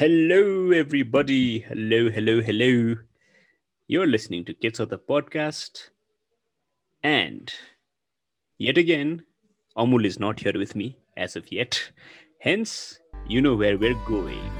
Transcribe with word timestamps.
Hello, 0.00 0.70
everybody. 0.70 1.58
Hello, 1.58 2.08
hello, 2.08 2.40
hello. 2.40 2.96
You're 3.86 4.06
listening 4.06 4.46
to 4.46 4.54
Kids 4.54 4.80
of 4.80 4.88
the 4.88 4.96
Podcast. 4.96 5.90
And 7.02 7.52
yet 8.56 8.78
again, 8.78 9.26
Amul 9.76 10.06
is 10.06 10.18
not 10.18 10.40
here 10.40 10.54
with 10.56 10.74
me 10.74 10.96
as 11.18 11.36
of 11.36 11.52
yet. 11.52 11.92
Hence, 12.38 12.98
you 13.28 13.42
know 13.42 13.54
where 13.54 13.76
we're 13.76 14.02
going. 14.06 14.50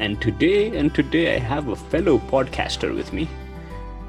And 0.00 0.20
today, 0.20 0.76
and 0.76 0.92
today, 0.92 1.36
I 1.36 1.38
have 1.38 1.68
a 1.68 1.76
fellow 1.76 2.18
podcaster 2.18 2.92
with 2.92 3.12
me, 3.12 3.28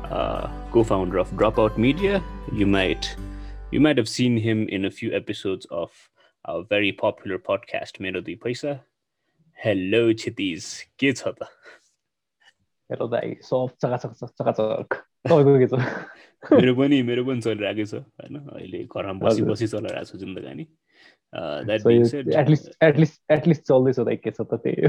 uh, 0.05 0.47
co-founder 0.73 1.19
of 1.19 1.31
Dropout 1.39 1.77
Media. 1.77 2.19
You 2.51 2.65
might, 2.65 3.15
you 3.71 3.79
might 3.79 3.97
have 3.97 4.09
seen 4.09 4.37
him 4.37 4.67
in 4.69 4.85
a 4.85 4.91
few 4.91 5.13
episodes 5.13 5.67
of 5.69 5.91
our 6.45 6.63
very 6.63 6.91
popular 6.91 7.37
podcast, 7.37 7.99
Mero 7.99 8.21
Dui 8.21 8.39
Paisa. 8.39 8.79
Hello, 9.53 10.13
Chitiz. 10.13 10.63
के 10.97 11.13
छ 11.13 11.29
त 11.37 11.45
hello 12.89 13.07
दाइ 13.07 13.27
सब 13.45 13.69
चकाचक 13.85 14.11
चकाचक 14.41 14.89
तपाईँको 15.29 15.51
के 15.61 15.67
छ 15.69 15.73
मेरो 16.57 16.73
पनि 16.81 16.97
मेरो 17.05 17.21
पनि 17.29 17.41
चलिरहेकै 17.45 17.85
छ 17.85 18.01
होइन 18.01 18.35
अहिले 18.57 18.79
घरमा 18.89 19.21
बसी। 19.29 19.41
बसी 19.53 19.65
चलाइरहेको 19.77 20.09
छ 20.09 20.11
जिन्दगानी 20.25 20.65
that 21.69 21.81
being 21.85 22.03
said 22.09 22.25
at least 22.41 22.65
at least 22.89 23.17
at least 23.37 23.63
चल्दैछ 23.69 23.99
दाइ 24.09 24.17
के 24.25 24.31
छ 24.33 24.41
त 24.41 24.51
त्यही 24.65 24.81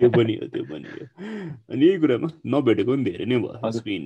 त्यो 0.00 0.10
पनि 0.16 0.34
हो 0.42 0.46
त्यो 0.54 0.64
पनि 0.70 0.88
हो। 0.94 1.02
अनि 1.72 1.86
यही 1.86 1.98
कुरामा 2.00 2.28
नभेटेको 2.54 2.90
पनि 2.92 3.04
धेरै 3.10 3.24
नै 3.24 3.38
भयो। 3.44 3.70
स्पिन 3.78 4.02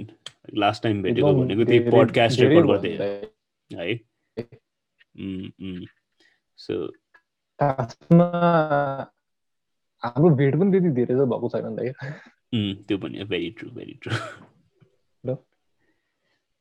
लास्ट 0.65 0.83
टाइम 0.83 1.03
भेटेको 1.03 1.33
भनेको 1.35 1.65
त्यही 1.65 1.81
पडकास्ट 1.91 2.41
रेकर्ड 2.41 2.67
गर्दै। 2.73 2.93
है। 3.71 3.89
सो 6.59 6.75
हाम्रो 10.03 10.35
भेट 10.37 10.55
पनि 10.61 10.71
त्यति 10.73 10.91
धेरै 10.91 11.15
चाहिँ 11.15 11.29
भएको 11.31 11.49
छैन 11.49 11.75
दाइ 11.77 11.89
mm, 12.55 12.73
त्यो 12.89 12.97
पनि 12.99 13.25
भेरी 13.25 13.51
ट्रु 13.59 13.71
भेरी 13.71 13.95
ट्रु। 14.03 14.13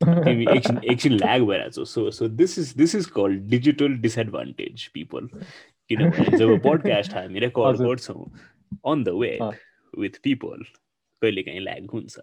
तिमी 0.02 0.46
एकछिन 0.52 0.78
एकछिन 0.92 1.14
ल्याग 1.14 1.42
भइरहेको 1.48 1.72
छौ। 1.72 1.84
So 1.86 2.10
so 2.12 2.28
this 2.28 2.58
is 2.60 2.74
this 2.78 2.96
is 2.96 3.06
called 3.18 3.42
digital 3.50 3.98
disadvantage 4.02 4.88
people 4.94 5.28
किनभने 5.90 6.38
जब 6.38 6.50
पोडकास्ट 6.64 7.14
हामी 7.16 7.40
रेकर्ड। 7.40 7.82
गर्छौँ 7.82 8.26
अन 8.86 9.04
द 9.04 9.10
अँ। 9.42 9.52
विथ 9.94 10.16
पिपल 10.24 10.64
कहिले 11.22 11.42
काहीँ 11.44 11.60
ल्याग 11.60 11.90
हुन्छ 11.94 12.18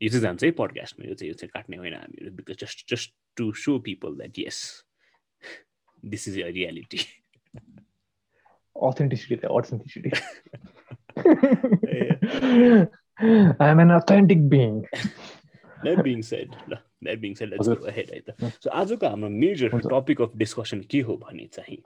यो 0.00 0.08
चाहिँ 0.08 0.22
जान्छ 0.22 0.44
है 0.44 0.50
पडकास्टमा 0.58 1.08
यो 1.08 1.14
चाहिँ 1.14 1.28
यो 1.30 1.34
चाहिँ 1.34 1.50
काट्ने 1.54 1.76
होइन 1.76 1.94
हामीहरू 1.94 2.30
because 2.36 2.64
just 2.64 2.78
just 2.90 3.14
to 3.36 3.52
so 3.62 3.78
people 3.86 4.16
that 4.18 4.38
yes 4.38 4.58
this 6.04 6.28
is 6.28 6.40
a 6.42 6.48
reality 6.58 6.98
I 13.62 13.70
am 13.70 13.80
an 13.80 13.90
authentic 13.90 14.48
being 14.48 14.80
that 15.84 16.02
being 16.04 16.20
said 16.22 16.54
ल 16.70 16.76
द्याट 17.04 17.18
बिङ 17.18 17.34
सेड 17.34 17.48
लेट्स 17.48 17.60
हजुर। 17.60 17.78
गो 17.78 17.86
अहेड 17.86 18.10
है 18.10 18.20
त 18.20 18.52
सो 18.62 18.70
आजको 18.70 19.06
हाम्रो 19.08 19.28
मेजर। 19.28 19.68
टपिक 19.88 20.20
अफ 20.22 20.36
डिस्कसन 20.36 20.80
के 20.90 21.00
हो 21.08 21.16
भने 21.24 21.46
चाहिँ 21.52 21.82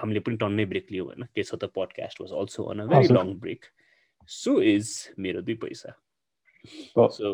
हामीले 0.00 0.20
पनि 0.28 0.36
टन्नै 0.42 0.64
ब्रेक 0.72 0.86
लियौँ 0.92 1.06
होइन 1.06 1.26
के 1.34 1.42
छ 1.42 1.54
त 1.54 1.70
podcast 1.78 2.20
was 2.20 2.32
also 2.42 2.64
on 2.74 2.80
a 2.80 2.86
very 2.92 3.04
हजुर। 3.04 3.18
Long 3.18 3.32
break 3.40 3.64
so 4.28 4.60
is 4.74 4.94
Mero 5.18 5.42
Dui 5.50 5.54
Paisa 5.66 5.94
Oh. 6.96 7.08
So 7.14 7.30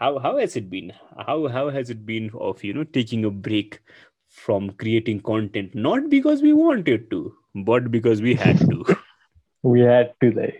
how 0.00 0.08
how 0.22 0.30
has 0.38 0.54
it 0.60 0.64
been 0.70 0.88
how 1.28 1.34
how 1.52 1.60
has 1.74 1.90
it 1.92 2.00
been 2.08 2.24
of 2.48 2.62
you 2.68 2.72
know 2.78 2.84
taking 2.96 3.22
a 3.28 3.30
break 3.46 3.76
from 4.38 4.66
creating 4.82 5.20
content 5.28 5.74
not 5.86 6.08
because 6.14 6.42
we 6.46 6.52
wanted 6.60 7.04
to 7.12 7.20
but 7.68 7.86
because 7.96 8.22
we 8.28 8.34
had 8.44 8.62
to 8.70 8.96
We 9.64 9.84
had 9.88 10.10
to 10.22 10.30
दाइ 10.32 10.50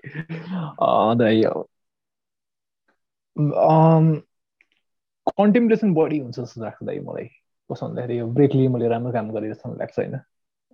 अँ, 0.82 1.16
दाइ 1.22 1.42
contemplation 5.38 5.92
बढी 5.94 6.18
हुन्छ 6.18 6.38
जस्तो 6.38 6.62
लाग्छ 6.62 6.84
दाइ 6.90 6.98
मलाई 7.08 7.26
कस्तो 7.70 7.86
भन्दाखेरि 7.86 8.18
यो 8.18 8.26
ब्रेक 8.38 8.54
लिए 8.54 8.68
मैले 8.76 8.88
राम्रो 8.94 9.12
काम 9.12 9.30
गरेँ 9.32 9.50
जस्तो 9.52 9.74
लाग्छ 9.78 9.98
होइन 9.98 10.14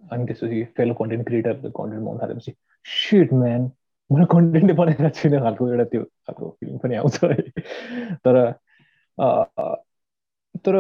अनि 0.03 0.27
त्यसपछि 0.27 0.65
फेलो 0.77 0.95
कन्टेन्ट 0.95 1.27
क्रिएटर 1.27 1.53
कन्टेन्ट 1.53 2.03
बनाउनु 2.03 2.19
थालेपछि 2.23 2.55
सिट 2.87 3.33
म्यान 3.35 3.71
मैले 4.11 4.27
कन्टेन्टै 4.27 4.75
बनाइरहेको 4.75 5.15
छुइनँ 5.15 5.41
खालको 5.41 5.69
एउटा 5.69 5.85
त्यो 5.85 6.03
खालको 6.03 6.51
फिलिङ 6.61 6.79
पनि 6.79 6.95
आउँछ 6.97 7.25
है 7.25 8.17
तर 8.25 8.37
तर 10.65 10.77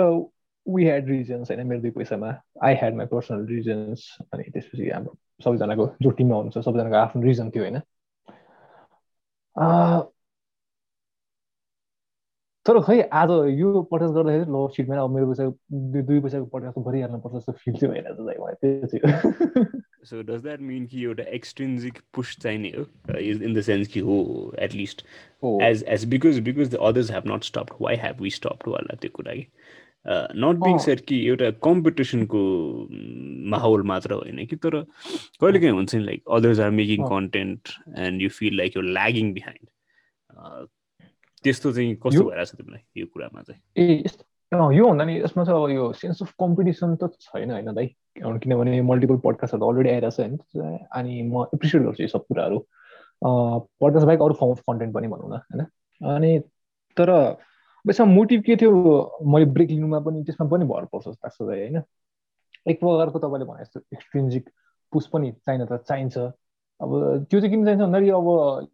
वी 0.66 0.84
ह्याड 0.84 1.08
रिजन्स 1.08 1.50
होइन 1.50 1.66
मेरो 1.66 1.80
दुई 1.80 1.90
पैसामा 1.90 2.34
I 2.62 2.74
had 2.74 2.94
my 2.94 3.06
personal 3.06 3.46
reasons 3.46 4.06
अनि 4.32 4.50
त्यसपछि 4.50 4.90
हाम्रो 4.90 5.16
सबैजनाको 5.44 5.86
जो 6.02 6.10
टिममा 6.10 6.36
हुनुहुन्छ 6.36 6.64
सबैजनाको 6.64 6.96
आफ्नो 6.96 7.22
रिजन 7.22 7.50
थियो 7.50 7.64
होइन 7.64 7.78
तर 12.70 12.78
खै 12.86 13.00
आज 13.18 13.30
यो 13.58 13.82
पडकास्ट 13.92 14.14
गर्दाखेरि 14.14 14.44
ल 14.46 14.66
सिटमा 14.74 14.98
अब 15.04 15.14
मेरो 15.14 15.26
पैसा 15.30 15.44
दुई 16.08 16.20
पैसाको 16.26 16.44
पडकास्ट 16.52 16.78
गरिहाल्नु 16.88 17.18
पर्छ 17.22 17.34
जस्तो 17.36 17.52
फिल 17.62 17.78
चाहिँ 17.80 17.94
भइरहेको 17.94 18.26
छ 18.26 18.40
मलाई 18.42 18.54
त्यो 18.64 18.90
चाहिँ 18.92 19.80
so 20.10 20.22
does 20.22 20.42
that 20.42 20.60
mean 20.60 20.86
कि 20.86 21.02
एउटा 21.04 21.24
extrinsic 21.38 21.98
push 22.18 22.36
चाहिने 22.40 22.72
हो? 22.76 22.84
Is 23.30 23.42
in 23.48 23.56
the 23.58 23.64
sense 23.70 23.92
कि 23.94 24.00
हो 24.00 24.20
at 24.62 24.76
least. 24.80 25.02
हो। 25.42 25.58
As 25.70 25.82
as 25.96 26.06
because 26.14 26.40
because 26.50 26.72
the 26.76 26.80
others 26.90 27.12
have 27.16 27.28
not 27.32 27.50
stopped 27.50 27.82
why 27.86 27.96
have 28.06 28.24
we 28.26 28.34
stopped? 28.38 28.68
वाला 28.68 28.96
त्यो 29.02 29.10
कुरा 29.14 29.34
कि। 29.34 29.46
Not 30.44 30.62
being. 30.64 30.78
सेट 30.78 31.00
कि 31.00 31.26
एउटा 31.28 31.50
कम्पिटिसनको 31.50 32.42
माहौल 33.50 33.82
मात्र 33.82 34.12
होइन 34.12 34.46
कि 34.46 34.56
तर 34.56 34.80
कहिले 35.40 35.60
काहीँ 35.60 35.72
हुन्छ 35.72 35.94
नि 35.94 36.04
like 36.04 36.22
others 36.30 36.60
are 36.60 36.70
making. 36.70 37.02
Content 37.02 37.68
and 37.98 38.22
you 38.22 38.28
feel 38.28 38.56
like 38.56 38.76
you 38.76 38.82
lagging 38.82 39.32
behind 39.34 39.68
त्यस्तो 41.42 41.72
चाहिँ 41.72 41.94
कस्तो 41.94 42.14
यो- 42.14 42.30
भइरहेछ 42.30 42.50
तिमीलाई 42.54 43.00
यो 43.00 43.06
कुरामा 43.06 43.42
चाहिँ? 43.42 43.60
ए 43.76 44.02
यस्तो। 44.06 44.24
अँ, 44.58 44.74
यो 44.74 44.88
भन्दा 44.88 45.04
नि 45.04 45.20
यसमा 45.20 45.44
चाहिँ 45.44 45.64
अब 45.64 45.70
यो 45.70 45.92
सेन्स 45.92 46.22
अफ 46.22 46.32
कम्पिटिसन 46.40 46.96
त 46.96 47.10
छैन 47.20 47.50
होइन 47.50 47.72
दाइ। 47.72 47.86
किनभने 48.18 48.82
मल्टिपल 48.82 49.16
पडकास्टहरू 49.16 49.66
अलरेडी 49.66 49.90
आइरहेको 49.90 50.36
छ 50.36 50.56
होइन। 50.56 50.78
अनि 50.92 51.22
म 51.22 51.46
एप्रिसिएट 51.54 51.82
गर्छु 51.84 52.02
यो 52.02 52.08
सब 52.08 52.26
कुराहरू। 52.26 52.58
पडकास्ट 53.82 54.06
बाहेक 54.06 54.22
अरू 54.22 54.34
फर्म 54.34 54.50
अफ 54.50 54.60
कन्टेन्ट 54.60 54.94
पनि 54.94 55.08
भनौँ 55.08 55.30
न 55.30 55.32
होइन? 55.32 55.64
अनि 56.14 56.38
तर 56.96 57.36
यसमा 57.88 58.06
मोटिभ 58.06 58.42
के 58.42 58.56
थियो 58.56 58.70
मैले 59.26 59.46
ब्रेक 59.46 59.70
लिनुमा 59.70 60.00
पनि 60.00 60.24
त्यसमा 60.24 60.48
पनि 60.48 60.64
भर 60.64 60.84
पर्छ 60.84 61.08
जस्तो 61.08 61.10
लाग्छ 61.10 61.36
दाइ 61.42 61.60
होइन? 61.60 61.82
एक 62.68 62.80
प्रकारको 62.80 63.18
तपाईँले 63.18 63.44
भने 63.44 63.64
जस्तो 63.64 63.80
एक्सट्रिन्जिक 63.92 64.50
पुस 64.92 65.06
पनि 65.06 65.32
चाहिन 65.32 65.66
त 65.66 65.72
चाहिन्छ। 65.72 66.18
अब 66.80 67.26
त्यो 67.30 67.40
चाहिँ 67.40 67.50
किन 67.50 67.64
चाहिन्छ 67.64 67.82
भन्दाखेरि 67.82 68.10
अब 68.10 68.28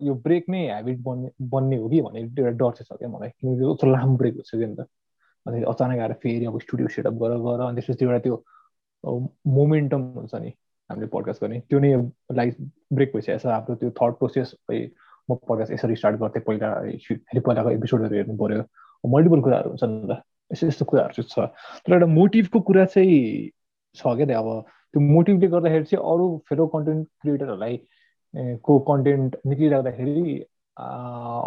यो 0.07 0.15
ब्रेक 0.27 0.45
नै 0.51 0.65
ह्याबिट 0.67 0.99
बन्ने 1.07 1.31
बन्ने 1.55 1.77
हो 1.77 1.89
कि 1.89 2.01
भन्ने 2.03 2.21
एउटा 2.21 2.51
डर 2.51 2.73
चाहिँ 2.79 2.87
छ 2.87 2.99
क्या 2.99 3.09
मलाई। 3.09 3.31
किनकि 3.41 3.65
कस्तो 3.73 3.87
लामो 3.91 4.17
ब्रेक 4.17 4.35
भइसक्यो 4.37 4.67
नि 4.67 4.77
त 4.77 4.87
अनि 5.47 5.63
अचानक 5.73 5.99
आएर 6.01 6.13
फेरि 6.23 6.47
अब 6.47 6.61
स्टुडियो 6.61 6.89
सेटअप 6.95 7.15
गर 7.23 7.37
गर 7.47 7.61
अनि 7.67 7.81
त्यसपछि 7.81 8.05
एउटा 8.05 8.19
त्यो 8.27 8.37
मोमेन्टम 9.59 10.03
हुन्छ 10.19 10.35
नि 10.35 10.51
हामीले 10.91 11.07
पडकास्ट 11.15 11.43
गर्ने। 11.43 11.61
त्यो 11.67 11.79
नै 11.79 11.91
लाइक 12.39 12.57
ब्रेक 12.93 13.13
भइसकेको 13.15 13.39
छ। 13.39 13.47
हाम्रो 13.47 13.75
त्यो 13.83 13.91
थट 13.99 14.13
प्रोसेस 14.23 14.55
म 14.71 15.35
पडकास्ट 15.35 15.73
यसरी 15.73 15.97
स्टार्ट 15.97 16.17
गर्थेँ। 16.23 16.43
पहिला 16.47 16.69
फेरि 17.07 17.41
पहिलाको 17.43 17.71
एपिसोडहरू 17.71 18.15
हेर्नु 18.17 18.37
पऱ्यो। 18.39 18.63
मल्टिपल 19.05 19.41
कुराहरू 19.43 19.69
हुन्छ 19.75 19.85
नि 19.85 20.15
त। 20.15 20.23
यस्तो 20.53 20.67
यस्तो 20.67 20.85
कुराहरू 20.87 21.23
चाहिँ 21.23 21.31
छ। 21.35 21.51
तर 21.83 21.93
एउटा 21.93 22.07
मोटिभको 22.07 22.59
कुरा 22.71 22.85
चाहिँ 22.95 23.51
छ 23.99 24.15
क्या 24.19 24.39
अब 24.39 24.49
त्यो 24.97 25.05
मोटिभले 25.05 25.47
गर्दाखेरि 25.53 25.85
चाहिँ 25.85 26.05
अरू 26.11 26.27
फेरो 26.49 26.67
कन्टेन्ट 26.73 27.07
क्रिएटरहरूलाई 27.23 27.75
को 28.65 28.79
कन्टेन्ट 28.89 29.37
निक्लिराख्दाखेरि 29.47 30.23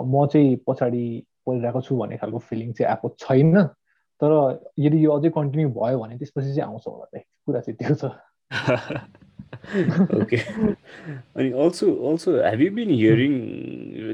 म 0.05 0.25
चाहिँ 0.33 0.55
पछाडि 0.67 1.05
परिरहेको 1.49 1.81
छु 1.81 1.97
भन्ने 1.97 2.17
खालको 2.21 2.39
फिलिङ 2.49 2.71
चाहिँ 2.77 2.89
आएको 2.93 3.09
छैन। 3.25 3.57
तर 4.21 4.31
यदि 4.85 5.05
यो 5.05 5.11
अझै 5.17 5.29
कन्टिन्यू 5.33 5.69
भयो 5.81 5.99
भने 5.99 6.17
त्यसपछि 6.21 6.53
चाहिँ 6.55 6.69
आउँछ 6.69 6.85
होला 6.87 7.05
चाहिँ 7.09 7.25
कुरा 7.45 7.61
चाहिँ 7.65 7.77
त्यो 7.81 7.95
छ। 7.97 8.13
Okay 10.13 10.41
and 11.35 11.53
also 11.53 11.97
also 12.09 12.41
have 12.43 12.61
you 12.61 12.71
been 12.71 12.89
hearing 12.89 13.33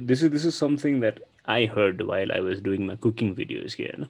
this 0.08 0.24
is 0.24 0.32
this 0.32 0.46
is 0.46 0.56
something 0.56 1.02
that 1.02 1.20
i 1.46 1.66
heard 1.66 2.02
while 2.02 2.32
i 2.32 2.40
was 2.40 2.62
doing 2.68 2.86
my 2.88 2.96
cooking 2.96 3.36
videos 3.36 3.74
here 3.74 3.96
no? 3.98 4.08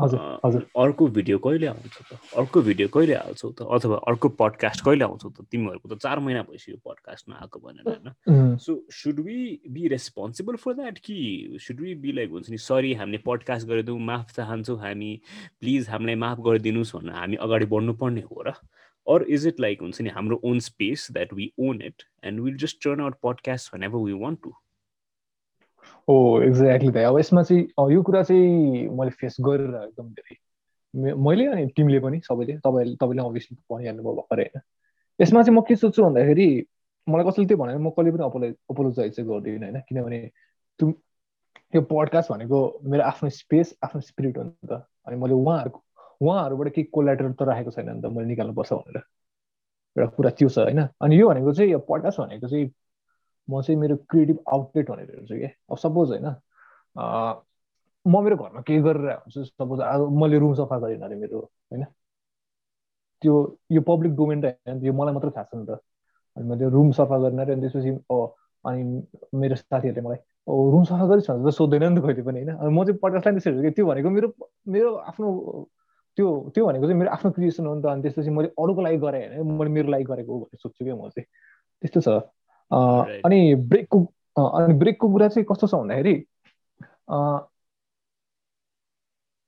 हजुर 0.00 0.66
अर्को 0.76 1.06
भिडियो 1.08 1.38
कहिले 1.38 1.66
आउँछ 1.66 1.98
त? 2.02 2.18
अर्को 2.36 2.62
भिडियो 2.62 2.88
कहिले 2.88 3.14
हाल्छौ 3.14 3.50
त? 3.50 3.62
अथवा 3.62 3.96
अर्को 3.96 4.28
पडकास्ट 4.28 4.84
कहिले 4.84 5.04
आउँछौ 5.04 5.30
त? 5.30 5.46
तिमीहरूको 5.50 5.94
त 5.94 5.98
चार 6.02 6.18
महिना 6.18 6.42
भइसक्यो 6.42 6.76
पडकास्टमा 6.82 7.36
आएको 7.36 7.58
भनेर 7.60 7.88
होइन? 7.88 8.56
So 8.58 8.86
should 8.90 9.20
we 9.20 9.60
be 9.70 9.88
responsible 9.88 10.56
for 10.56 10.72
that 10.74 10.98
कि 10.98 11.58
सुड 11.60 11.80
वी 11.80 11.94
बी 11.94 12.12
लाइक 12.12 12.30
हुन्छ 12.30 12.50
नि 12.50 12.58
सरी 12.58 12.94
हामीले 12.94 13.18
पडकास्ट 13.26 13.68
गरिदिउँ 13.68 14.00
माफ 14.00 14.32
चाहन्छौँ 14.36 14.78
हामी 14.78 15.20
प्लिज 15.60 15.88
हामीलाई 15.88 16.14
माफ 16.14 16.38
गरिदिनुहोस् 16.40 16.96
भनेर 16.96 17.14
हामी 17.14 17.36
अगाडि 17.36 17.66
बढ्नुपर्ने 17.66 18.20
हो 18.20 18.42
र? 18.48 18.52
Or 19.06 19.20
is 19.22 19.44
it 19.44 19.58
like 19.60 19.80
हुन्छ 19.80 20.00
नि 20.00 20.10
हाम्रो 20.10 20.40
own 20.44 20.58
space 20.58 21.08
that 21.12 21.32
we 21.34 21.52
own 21.60 21.82
it 21.82 22.02
and 22.24 22.40
will 22.40 22.56
just 22.56 22.84
turn 22.84 23.00
out 23.00 23.14
podcast 23.22 23.74
ever 23.84 23.98
we 23.98 24.12
want 24.12 24.38
to 24.42 24.52
हो 26.08 26.16
एक्ज्याक्टली 26.42 26.90
दाइ 26.90 27.04
अब 27.04 27.18
यसमा 27.18 27.42
चाहिँ 27.42 27.92
यो 27.92 28.02
कुरा 28.02 28.22
चाहिँ 28.22 28.88
मैले 28.98 29.10
फेस 29.20 29.36
गरेर 29.40 29.74
एकदम 29.82 30.08
धेरै 30.14 30.36
मैले 30.94 31.46
अनि 31.46 31.66
टिमले 31.76 31.98
पनि 32.00 32.20
सबैले 32.24 32.56
तपाईँले 32.64 32.94
तपाईँले 32.96 33.22
अभियसली 33.22 33.56
भनिहाल्नु 33.72 34.02
भयो 34.02 34.14
भर्खरै 34.14 34.44
होइन। 34.44 34.62
यसमा 35.18 35.42
चाहिँ 35.42 35.56
म 35.58 35.62
के 35.68 35.76
सोध्छु 35.76 36.02
भन्दाखेरि 36.02 36.46
मलाई 37.06 37.24
कसैले 37.30 37.46
त्यो 37.48 37.56
भनेर 37.56 37.78
म 37.78 37.90
कहिले 37.90 38.10
पनि 38.14 38.24
अपोलो 38.24 38.46
अपोलोजाइज 38.70 39.16
चाहिँ 39.16 39.28
गर्दिनँ 39.30 39.66
होइन। 39.66 39.80
किनभने 39.88 40.20
त्यो 40.78 40.86
यो 41.74 41.80
पडकास्ट 41.82 42.30
भनेको 42.32 42.58
मेरो 42.86 43.02
आफ्नो 43.04 43.28
स्पेस 43.30 43.74
आफ्नो 43.84 44.00
स्पिरिट 44.00 44.38
हो 44.38 44.42
नि 44.44 44.68
त। 44.70 44.86
अनि 45.06 45.16
मैले 45.16 45.34
उहाँहरूको 45.34 45.78
उहाँहरूबाट 46.22 46.68
केही 46.74 46.84
कोलाटर 46.94 47.32
त 47.32 47.42
राखेको 47.42 47.70
छैन 47.74 47.90
नि 47.90 48.00
त 48.02 48.06
मैले 48.14 48.26
निकाल्नुपर्छ 48.28 48.72
भनेर। 48.72 49.02
एउटा 49.96 50.06
कुरा 50.16 50.30
त्यो 50.30 50.48
छ 50.48 50.58
होइन। 50.58 50.80
अनि 51.02 51.20
यो 51.20 51.28
भनेको 51.28 51.52
चाहिँ 51.52 51.78
पडकास्ट 51.90 52.20
भनेको 52.20 52.46
चाहिँ 52.48 52.66
म 53.48 53.60
चाहिँ 53.62 53.80
मेरो 53.80 53.96
क्रिएटिभ 54.10 54.38
आउटलेट 54.52 54.90
भनेर 54.90 55.10
हेर्छु 55.10 55.36
क्या 55.38 55.50
अब 55.70 55.76
सपोज 55.78 56.08
होइन 56.10 56.26
म 58.06 58.22
मेरो 58.24 58.36
घरमा 58.36 58.60
केही 58.68 58.80
गरेर 58.82 59.10
हुन्छु 59.10 59.44
सपोज 59.44 59.80
अब 59.80 60.00
मैले 60.22 60.38
रुम 60.38 60.54
सफा 60.54 60.78
गरेन 60.78 61.02
अरे 61.02 61.16
मेरो 61.16 61.38
होइन। 61.40 61.84
त्यो 63.22 63.34
यो 63.72 63.80
पब्लिक 63.88 64.12
डोमेन 64.16 64.40
त 64.42 64.44
होइन 64.68 64.84
यो 64.84 64.92
मलाई 64.92 65.14
मात्र 65.14 65.30
थाहा 65.36 65.44
छ 65.44 65.56
नि 65.56 65.66
त। 65.66 65.80
अनि 66.36 66.44
मैले 66.48 66.68
रुम 66.70 66.90
सफा 66.92 67.18
गरेन 67.18 67.38
अरे 67.40 67.52
अनि 67.52 67.62
त्यसपछि 67.62 67.90
अनि 68.64 68.82
मेरो 69.40 69.56
साथीहरूले 69.56 70.02
मलाई 70.06 70.20
रुम 70.72 70.84
सफा 70.84 71.06
गरिस् 71.08 71.30
भनेर 71.30 71.50
सोध्दैन 71.60 71.84
नि 71.84 72.00
त 72.00 72.04
कहिले 72.04 72.22
पनि 72.28 72.40
होइन? 72.44 72.50
म 72.76 72.84
चाहिँ 72.84 72.98
पडकास्टलाई 73.02 73.34
त्यसरी 73.40 73.54
हेर्छु 73.56 73.74
त्यो 73.76 73.86
भनेको 73.86 74.10
मेरो 74.10 74.28
मेरो 74.68 74.90
आफ्नो 75.10 75.28
त्यो 76.18 76.26
त्यो 76.54 76.66
भनेको 76.66 76.86
चाहिँ 76.86 76.98
मेरो 77.00 77.10
आफ्नो 77.16 77.30
क्रिएसन 77.36 77.66
हो 77.66 77.74
नि 77.74 77.82
त। 77.82 77.86
अनि 77.88 78.02
त्यसपछि 78.04 78.30
मैले 78.36 78.48
अरूको 78.60 78.80
लागि 78.84 78.98
गरेँ 79.04 79.22
होइन? 79.24 79.52
मैले 79.58 79.70
मेरो 79.76 79.88
लागि 79.94 80.04
गरेको 80.12 80.30
हो 80.32 80.38
भनेर 80.44 80.58
सोध्छु 80.60 80.84
क्या 80.84 80.94
म 80.94 81.08
चाहिँ। 81.08 81.26
त्यस्तो 81.82 82.00
छ। 82.04 82.08
अनि 82.72 83.54
ब्रेकको 83.54 84.00
अनि 84.36 84.74
ब्रेकको 84.74 85.08
कुरा 85.12 85.28
चाहिँ 85.28 85.46
कस्तो 85.50 85.66
छ 85.66 85.74
भन्दाखेरि 85.74 86.14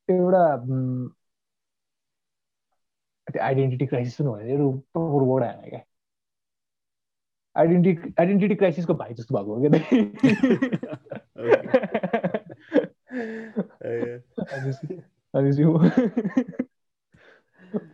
एउटा 0.08 0.56
त्यो 3.26 3.42
आइडेन्टिटी 3.42 3.86
क्राइसिस 3.86 4.16
पनि 4.20 4.28
भनेर 4.28 4.58
प्रपरबाट 4.92 5.42
आएन 5.42 5.70
क्या 5.70 5.82
आइडेन्टिटी 7.56 8.14
आइडेन्टिटी 8.20 8.54
क्राइसिसको 8.54 8.94
भाइ 8.94 9.14
जस्तो 9.14 9.34
भएको 9.34 9.54
हो 9.54 9.60
क्या 9.60 9.70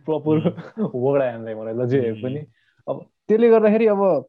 प्रपर 0.05 0.37
वडा 0.95 1.31
हामीलाई 1.31 1.53
मलाई 1.53 1.73
ल 1.73 1.87
जे 1.87 2.11
पनि 2.23 2.45
अब 2.87 3.09
त्यसले 3.27 3.49
गर्दाखेरि 3.49 3.87
अब 3.87 4.25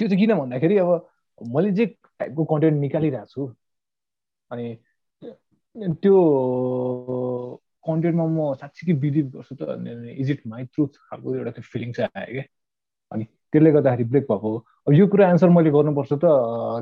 त्यो 0.00 0.08
चाहिँ 0.08 0.20
किन 0.20 0.32
भन्दाखेरि 0.40 0.76
अब 0.80 0.90
मैले 1.54 1.70
जे 1.76 1.84
टाइपको 1.86 2.44
कन्टेन्ट 2.52 2.80
निकालिरहेको 2.80 3.28
छु 3.32 3.42
अनि 4.50 4.66
त्यो 6.02 6.16
कन्टेन्टमा 7.86 8.26
म 8.26 8.54
साँच्चीकै 8.60 8.94
बिलिभ 9.04 9.26
गर्छु 9.36 9.54
त 9.60 9.62
इज 10.20 10.30
इट 10.30 10.40
माई 10.52 10.64
ट्रुथ 10.72 10.92
खालको 11.08 11.34
एउटा 11.36 11.50
त्यो 11.56 11.64
फिलिङ 11.72 11.92
चाहिँ 11.92 12.10
आयो 12.22 12.32
क्या। 12.32 12.44
अनि 13.12 13.24
त्यसले 13.52 13.70
गर्दाखेरि 13.72 14.04
ब्रेक 14.10 14.24
भएको 14.30 14.50
अब 14.86 14.92
यो 14.94 15.06
कुरा 15.12 15.30
एन्सर 15.30 15.48
मैले 15.56 15.70
गर्नुपर्छ 15.76 16.12
त 16.12 16.24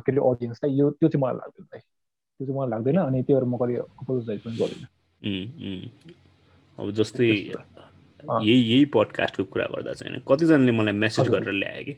के 0.04 0.10
अरे 0.12 0.20
अडियन्सलाई 0.30 0.70
यो 0.78 0.90
त्यो 0.90 1.08
चाहिँ 1.08 1.22
मलाई 1.22 1.36
लाग्दैन 1.38 1.64
भाइ। 1.72 1.80
त्यो 1.80 2.44
चाहिँ 2.46 2.56
मलाई 2.58 2.70
लाग्दैन 2.70 2.96
अनि 2.98 3.22
त्यही 3.22 3.34
भएर 3.34 3.44
म 3.48 3.56
कहिले 3.58 3.78
अपोलोजाइज 3.78 4.40
पनि 4.44 4.56
गर्दिनँ। 4.62 4.88
अब 6.78 6.90
जस्तै 6.98 7.28
यही 7.28 8.60
यही 8.72 8.84
पडकास्टको 8.94 9.44
कुरा 9.52 9.66
गर्दा 9.74 9.92
चाहिँ 9.94 10.10
होइन 10.12 10.22
कतिजनाले 10.28 10.72
मलाई 10.80 10.94
मेसेज 11.04 11.26
गरेर 11.30 11.54
ल्यायो 11.62 11.84
कि? 11.86 11.94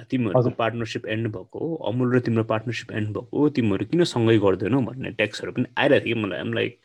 तिमीहरूको 0.00 0.50
पार्टनरसिप 0.58 1.06
एन्ड 1.06 1.28
भएको 1.36 1.58
हो 1.58 1.74
अमुल 1.92 2.14
र 2.16 2.20
तिम्रो 2.26 2.44
पार्टनरसिप 2.44 2.92
एन्ड 2.92 3.08
भएको 3.08 3.38
हो 3.38 3.48
तिमीहरू 3.60 3.86
किन 3.86 4.04
सँगै 4.04 4.38
गर्दैनौ 4.38 4.80
भन्ने 4.90 5.10
टेक्स्टहरू 5.22 5.52
पनि 5.52 5.66
आइरहेको 5.78 6.06
थियो 6.06 6.16
मलाई? 6.26 6.52
Like 6.60 6.80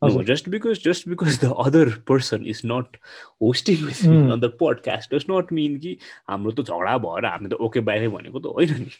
because 0.00 1.38
the 1.38 1.52
other 1.52 1.90
person 1.90 2.46
is 2.46 2.62
not 2.62 2.96
hosting 3.40 3.84
with 3.84 4.04
me 4.06 4.16
mm. 4.16 4.32
on 4.32 4.38
the 4.38 4.48
podcast 4.48 5.10
does 5.10 5.26
not 5.28 5.50
mean 5.50 5.78
कि 5.82 5.98
हाम्रो 6.30 6.52
त 6.52 6.60
झगडा 6.70 6.98
भएर 7.02 7.26
हामी 7.26 7.48
त 7.48 7.54
ओके 7.54 7.80
बाई 7.80 8.06
भनेको 8.06 8.38
त 8.38 8.46
होइन 8.46 8.70
नि। 8.78 8.94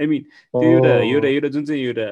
आई 0.00 0.06
मिन 0.06 0.22
त्यो 0.52 0.68
एउटा 0.72 0.92
एउटा 1.08 1.28
एउटा 1.28 1.48
जुन 1.48 1.64
चाहिँ 1.64 1.82
एउटा 1.82 2.08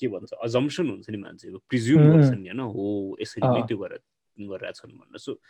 के 0.00 0.08
भन्छ 0.08 0.32
अजम्सन 0.44 0.86
हुन्छ 0.90 1.10
नि 1.10 1.16
मान्छेको 1.16 1.58
प्रिज्युम 1.68 2.02
गर्छ 2.12 2.30
नि 2.36 2.48
होइन 2.48 2.60
हो 2.60 3.16
यसरी 3.22 3.48
नै 3.48 3.62
त्यो 3.64 3.78
गरेर 3.78 4.00
गरिरहेछन् 4.36 4.92
भनेर। 4.92 5.18
सो 5.18 5.40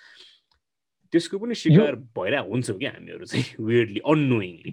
त्यसको 1.12 1.38
पनि 1.38 1.54
शिकार 1.54 1.94
भइरहेको 2.18 2.50
हुन्छ 2.50 2.70
क्या 2.70 2.90
हामीहरू 2.90 3.24
चाहिँ 3.24 3.64
वियर्डली 3.66 4.00
अननोइङली 4.12 4.72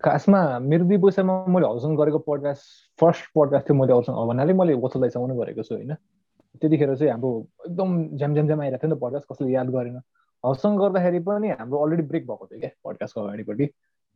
खासमा 0.00 0.40
मेरो 0.62 0.84
दुई 0.84 0.98
पैसामा 1.02 1.34
मैले 1.50 1.66
हजुरसँग 1.66 1.98
गरेको 1.98 2.18
पडकास्ट 2.26 2.62
फर्स्ट 3.00 3.24
पडकास्ट 3.34 3.68
थियो 3.68 3.76
मैले 3.78 3.92
अरूसँग 3.92 4.28
भन्नाले 4.28 4.52
मैले 4.60 4.74
वसलदाईसँग 4.84 5.34
गरेको 5.40 5.62
छु 5.62 5.74
होइन? 5.74 5.94
त्यतिखेर 6.62 6.94
चाहिँ 6.94 7.10
हाम्रो 7.12 7.30
एकदम 7.66 7.90
झ्याम 8.16 8.32
झ्याम 8.34 8.46
झ्याम 8.46 8.60
आइरहेको 8.62 8.86
थियो 8.86 8.94
नि 8.94 8.98
त 8.98 9.02
पडकास्ट 9.02 9.26
कसैले 9.32 9.52
याद 9.52 9.68
गरेन। 9.74 9.96
हजुरसँग 10.44 10.78
गर्दाखेरि 10.80 11.18
पनि 11.26 11.48
हाम्रो 11.58 11.78
अलरेडी 11.84 12.02
ब्रेक 12.10 12.24
भएको 12.30 12.46
थियो 12.46 12.60
क्या 12.60 12.70
पडकास्टको 12.84 13.20
अगाडिपट्टि। 13.20 13.66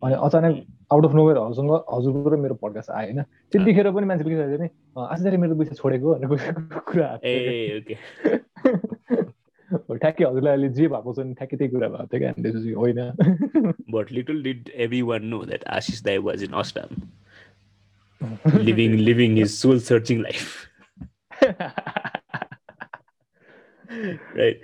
अनि 0.02 0.14
अचानक 0.26 0.54
आउट 0.92 1.04
अफ 1.04 1.14
नोवेयर 1.14 1.38
हजुरसँग 1.38 1.72
हजुरको 1.94 2.28
र 2.30 2.36
मेरो 2.46 2.54
पडकास्ट 2.62 2.90
आयो 2.90 3.06
होइन? 3.10 3.22
त्यतिखेर 3.52 3.90
पनि 3.90 4.06
मान्छेले 4.06 4.34
के 4.38 4.58
नि 4.62 4.69
आजदेखि 4.98 5.36
मेरो 5.42 5.54
पैसा 5.58 5.74
छोडेको 5.82 6.14
भनेर 6.14 6.28
कुरा 6.90 7.08
ठ्याक्कै 9.72 10.24
हजुरलाई 10.24 10.52
अहिले 10.52 10.69
जे 10.69 10.88
भएको 10.88 11.14
छ 11.14 11.19
नि 11.20 11.34
ठ्याक्कै 11.34 11.56
त्यही 11.56 11.70
कुरा 11.70 11.88
भएको 11.88 12.06
थियो 12.06 12.20
क्या 12.20 12.32
त्यसपछि 12.38 12.72
होइन 12.72 13.00
but 13.90 14.12
little 14.12 14.42
did 14.42 14.70
every 14.76 15.02
one 15.02 15.26
know 15.26 15.42
that 15.44 15.64
Ashish 15.70 16.02
दाई 16.02 16.19
was 16.19 16.42
in 16.42 16.52
Austin 16.56 16.88
living 18.60 18.96
living 19.00 19.36
his 19.36 19.50
soul 19.50 19.80
searching 19.80 20.22
life 20.22 20.46
right 24.36 24.60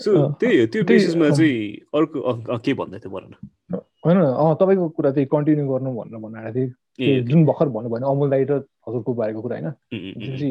so 0.00 0.28
त्यही 0.32 0.60
हो 0.60 0.66
त्यो 0.66 0.84
बेसिसमा 0.84 1.30
चाहिँ 1.30 1.60
अर्को 1.94 2.58
के 2.58 2.74
भन्दै 2.74 2.98
थियो 2.98 3.10
भन 3.10 3.30
न 3.30 3.80
होइन 4.04 4.18
अँ 4.18 4.54
तपाईँको 4.54 4.88
कुरा 4.88 5.10
चाहिँ 5.10 5.28
कन्टिन्यू 5.32 5.68
गर्नु 5.68 5.94
भनेर 5.94 6.18
भन्नु 6.18 6.52
थियो 6.52 7.22
जुन 7.22 7.44
भर्खर 7.44 7.68
भन्नु 7.68 7.90
भएन 7.90 8.02
अमुल 8.04 8.30
दाई 8.30 8.44
र 8.44 8.62
हजुरको 8.88 9.14
बारेको 9.14 9.42
कुरा 9.42 9.56
होइन 9.56 9.70
त्यसपछि 9.70 10.50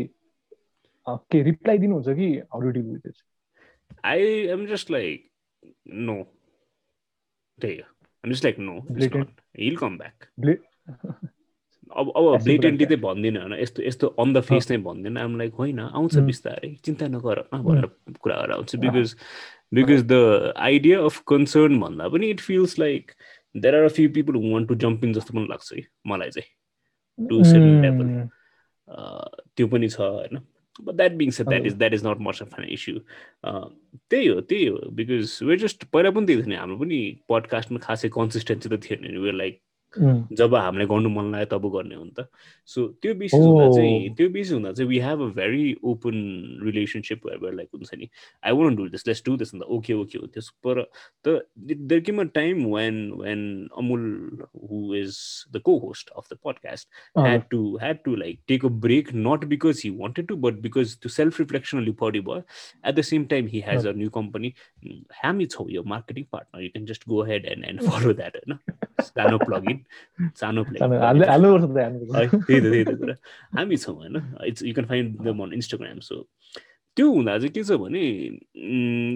के 1.08 1.42
रिप्लाई 1.44 1.78
दिनुहुन्छ 1.78 2.10
कि 2.10 2.30
how 2.38 2.62
do 2.62 2.82
with 2.82 3.12
I 4.06 4.22
am 4.48 4.66
just 4.66 4.92
like 4.92 5.30
no 5.88 6.24
त्यही 7.60 7.76
हो 7.76 8.08
am 8.24 8.32
just 8.34 8.46
like 8.46 8.60
no 8.60 8.80
he'll 9.60 9.76
come 9.76 9.98
back 9.98 10.30
अब 11.98 12.12
अब 12.16 12.44
ब्लेटेन्टली 12.44 12.86
चाहिँ 12.86 13.02
भन्दिनँ 13.02 13.42
होइन 13.42 13.54
यस्तो 13.54 13.84
यस्तो 13.84 14.08
अन 14.08 14.34
द 14.34 14.42
फेस 14.42 14.72
नै 14.72 14.78
भन्दिनँ 14.78 15.22
आम 15.22 15.38
लाइक 15.38 15.54
होइन 15.54 15.80
आउँछ 15.80 16.18
बिस्तारै 16.18 16.76
चिन्ता 16.76 17.08
नगर 17.08 17.42
भनेर 17.54 17.86
कुराहरू 18.22 18.54
आउँछ 18.54 18.76
because 18.76 19.16
because 19.74 20.04
the 20.04 20.54
idea 20.58 21.00
of 21.02 21.24
concern 21.28 21.80
भन्दा 21.80 22.08
पनि 22.08 22.30
it 22.30 22.40
feels 22.40 22.80
like 22.80 23.12
there 23.56 23.76
are 23.76 23.84
a 23.84 23.88
few 23.88 24.10
people 24.10 24.36
who 24.36 24.54
want 24.54 24.68
to 24.68 24.76
jump 24.76 25.04
in 25.04 25.14
जस्तो 25.14 25.34
पनि 25.34 25.48
लाग्छ 25.50 25.74
कि 25.74 25.86
मलाई 26.08 26.30
चाहिँ 26.30 27.28
टु 27.30 27.36
लेभल 27.82 28.30
त्यो 29.56 29.68
पनि 29.68 29.90
छ 29.90 30.00
होइन। 30.00 30.42
But 30.80 30.96
that 30.96 31.12
being 31.12 31.30
said 31.32 31.48
that 31.48 31.66
is 31.66 31.76
that 31.76 31.94
is 31.94 32.06
not 32.08 32.18
much 32.22 32.42
of 32.42 32.60
an 32.60 32.66
issue 32.70 33.00
त्यही 34.10 34.28
हो 34.28 34.42
त्यही 34.42 34.68
हो 34.68 34.78
बिकज 34.92 35.40
वेयर 35.44 35.60
जस्ट 35.60 35.84
पहिला 35.86 36.12
पनि 36.12 36.26
त्यही 36.26 36.42
थियो 36.42 36.50
नि 36.50 36.56
हाम्रो 36.56 36.78
पनि 36.78 37.00
पडकास्टमा 37.30 37.80
खासै 37.80 38.10
कन्सिस्टेन्सी 38.10 38.70
त 38.70 38.82
थिएन 38.84 39.18
वेयर 39.18 39.34
लाइक 39.34 39.62
जब 39.98 40.56
हामीलाई 40.56 40.88
गर्नु 40.88 41.10
मन 41.10 41.32
लाग्यो 41.32 41.58
तब 41.58 41.68
गर्ने 41.76 41.96
हो 41.96 42.04
नि 42.04 42.12
त। 42.20 42.28
सो 42.70 42.88
त्यो 43.02 43.14
बेसिस 43.16 43.40
हुँदा 43.40 43.70
चाहिँ 43.76 44.10
त्यो 44.16 44.30
बेसिस 44.30 44.54
हुँदा 44.54 44.72
चाहिँ 44.72 44.90
we 44.90 45.00
have 45.00 45.22
a 45.22 45.28
very 45.36 45.76
open 45.84 46.16
relationship 46.64 47.28
like 47.28 47.70
हुन्छ 47.74 47.94
नि 47.94 48.10
I 48.44 48.52
want 48.52 48.78
do 48.78 48.88
this 48.90 49.08
let's 49.08 49.24
do 49.26 49.36
this 49.38 49.54
अन्त 49.54 49.64
ओके 49.64 49.94
ओके 49.94 50.18
हो 50.18 50.28
त्यस 50.28 50.50
पर 50.64 50.82
त 51.26 51.42
there 51.58 52.00
came 52.00 52.22
a 52.22 52.24
time 52.34 52.66
when 52.66 53.12
when 53.12 53.42
Amul 53.78 54.06
who 54.72 54.96
is 54.96 55.18
the 55.52 55.62
co 55.66 55.78
host 55.80 56.10
of 56.10 56.28
the 56.34 56.38
podcast 56.46 56.88
had 57.18 57.44
to 57.52 57.62
had 57.78 58.04
to 58.06 58.16
like 58.16 58.40
take 58.48 58.66
a 58.66 58.70
break 58.86 59.10
not 59.14 59.46
because 59.46 59.82
he 59.86 59.90
wanted 60.00 60.28
to 60.28 60.36
but 60.38 60.62
because 60.62 60.96
त्यो 60.98 61.10
self 61.10 61.40
reflection 61.40 61.78
अलिक 61.78 61.98
बढी 62.02 62.20
भयो 62.20 62.42
at 62.86 62.96
the 62.96 63.02
same 63.02 63.26
time 63.26 63.48
he 63.48 63.64
has 63.68 63.88
a 63.88 63.94
new 63.96 64.10
company 64.10 64.54
हामी 65.24 65.46
छौँ 65.46 65.68
यो 65.72 65.84
marketing 65.84 66.24
partner 66.32 66.64
you 66.64 66.70
can 66.70 66.86
just 66.86 67.10
go 67.10 67.24
ahead 67.24 67.46
and 67.46 67.66
and 67.66 67.82
follow 67.82 68.14
that 68.14 68.36
होइन 68.36 68.58
सानो 69.02 69.38
plug 69.38 69.70
in 69.72 69.79
सानो 70.40 70.64
प्ले 70.64 70.80
त्यही 70.80 72.60
त 72.60 72.64
त्यही 72.64 72.84
त 72.84 72.98
कुरा 73.02 73.16
हामी 73.58 73.78
छौँ 73.78 73.96
होइन 73.96 74.16
it's 74.48 74.64
you 74.64 74.74
can 74.74 74.88
find 74.88 75.22
them 75.28 75.44
on 75.44 75.54
Instagram 75.54 76.00
so. 76.10 76.26
त्यो 76.98 77.10
हुँदा 77.12 77.38
चाहिँ 77.40 77.52
के 77.54 77.64
छ 77.64 77.72
भने 77.80 78.02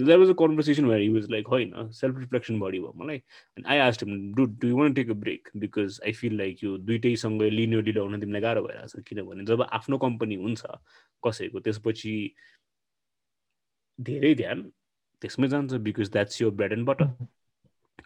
there 0.06 0.18
was 0.20 0.30
a 0.30 0.34
conversation 0.40 0.86
where 0.86 1.02
use 1.02 1.30
like 1.32 1.48
होइन 1.48 1.90
सेल्फ 2.00 2.20
रिफ्लेक्सन 2.20 2.60
बढी 2.60 2.80
भयो 2.80 2.94
मलाई। 2.98 3.16
And 3.16 3.68
I 3.68 3.78
asked 3.86 4.04
do 4.06 4.46
do 4.46 4.68
you 4.68 4.78
want 4.78 4.94
take 4.94 5.10
a 5.10 5.14
break 5.24 5.50
because 5.64 6.00
I 6.06 6.12
feel 6.22 6.38
like 6.38 6.64
यो 6.64 6.78
दुइटैसँग 6.78 7.42
लिनियरली 7.42 7.92
ल्याउन 7.92 8.20
तिमीलाई 8.20 8.42
गाह्रो 8.42 8.64
भइरहेको 8.68 9.02
छ। 9.02 9.04
किनभने 9.08 9.46
जब 9.46 9.62
आफ्नो 9.70 9.98
कम्पनी 10.06 10.36
हुन्छ 10.44 10.62
कसैको 11.24 11.60
त्यसपछि 11.60 12.16
धेरै 14.00 14.34
ध्यान 14.36 14.62
त्यसमै 15.22 15.48
जान्छ 15.48 15.74
बिकज 15.84 16.12
द्याट्स 16.12 16.42
यो 16.42 16.52
ब्रेड 16.52 16.72
एन्ड 16.74 16.86
बटर 16.88 17.06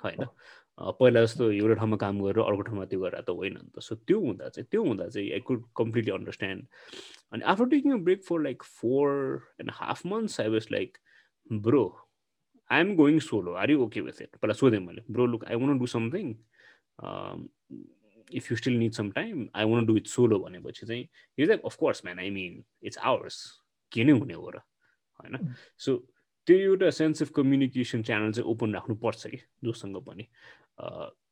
होइन? 0.04 0.26
पहिला 0.78 1.22
जस्तो 1.26 1.52
एउटा 1.52 1.74
ठाउँमा 1.74 1.98
काम 1.98 2.22
गरेर 2.22 2.44
अर्को 2.44 2.62
ठाउँमा 2.62 2.86
त्यो 2.86 3.00
गरेर 3.02 3.22
त 3.22 3.30
होइन 3.30 3.54
नि 3.54 3.70
त। 3.76 3.82
सो 3.82 3.96
त्यो 3.98 4.20
हुँदा 4.20 4.50
चाहिँ 4.50 4.68
त्यो 4.72 4.84
हुँदा 4.84 5.08
चाहिँ 5.10 5.32
आई 5.34 5.40
कुड 5.40 5.64
कम्प्लिटली 5.76 6.12
अन्डरस्ट्यान्ड 6.14 6.66
अनि 7.34 7.44
after 7.44 7.66
taking 7.70 7.94
a 7.94 7.98
break 8.04 8.24
for 8.24 8.42
like 8.42 8.64
four 8.64 9.08
and 9.60 9.72
half 9.74 10.06
months 10.06 10.40
I 10.42 10.50
was 10.50 10.68
like 10.72 10.98
bro 11.52 11.84
I 12.70 12.80
am 12.80 12.96
going 12.96 13.20
solo 13.20 13.54
are 13.54 13.72
you 13.72 13.82
okay 13.84 14.02
with 14.02 14.22
it 14.22 14.36
पहिला 14.36 14.54
सोधेँ 14.54 14.80
मैले 14.80 15.02
bro 15.12 15.26
look 15.26 15.46
I 15.46 15.56
want 15.56 15.80
do 15.80 15.86
something 15.88 16.34
if 18.32 18.52
you 18.52 18.58
still 18.58 18.78
need 18.78 18.94
some 18.94 19.12
time 19.12 19.48
I 19.56 19.66
want 19.66 19.86
do 19.86 19.98
it 19.98 20.08
solo 20.08 20.40
भनेपछि 20.40 20.86
चाहिँ 20.86 21.08
is 21.38 21.48
like 21.48 21.66
of course 21.66 22.06
man 22.06 22.20
I 22.20 22.30
mean 22.30 22.64
it's 22.84 22.98
ours 22.98 23.42
के 23.92 24.04
नै 24.04 24.12
हुने 24.12 24.34
हो 24.34 24.50
र? 24.50 24.58
होइन? 25.20 25.54
सो 25.78 25.98
त्यो 26.48 26.58
एउटा 26.58 26.90
सेन्स 26.90 27.22
अफ 27.22 27.30
कम्युनिकेसन 27.36 28.02
च्यानल 28.04 28.32
चाहिँ 28.32 28.50
ओपन 28.52 28.74
राख्नुपर्छ 28.74 29.28
कि 29.28 29.38
जोसँग 29.64 29.96
पनि। 30.06 30.28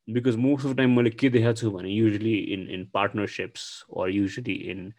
बिकज 0.08 0.36
मोस्ट 0.36 0.66
अफ 0.66 0.76
टाइम 0.76 0.96
मैले 0.96 1.10
के 1.10 1.28
देखाएको 1.30 1.60
छु 1.60 1.70
भने 1.70 1.90
usually 1.90 2.34
in 2.54 2.68
in 2.70 2.84
partnerships 2.94 3.62
or 3.98 4.10
usually 4.10 4.54
in 4.70 4.92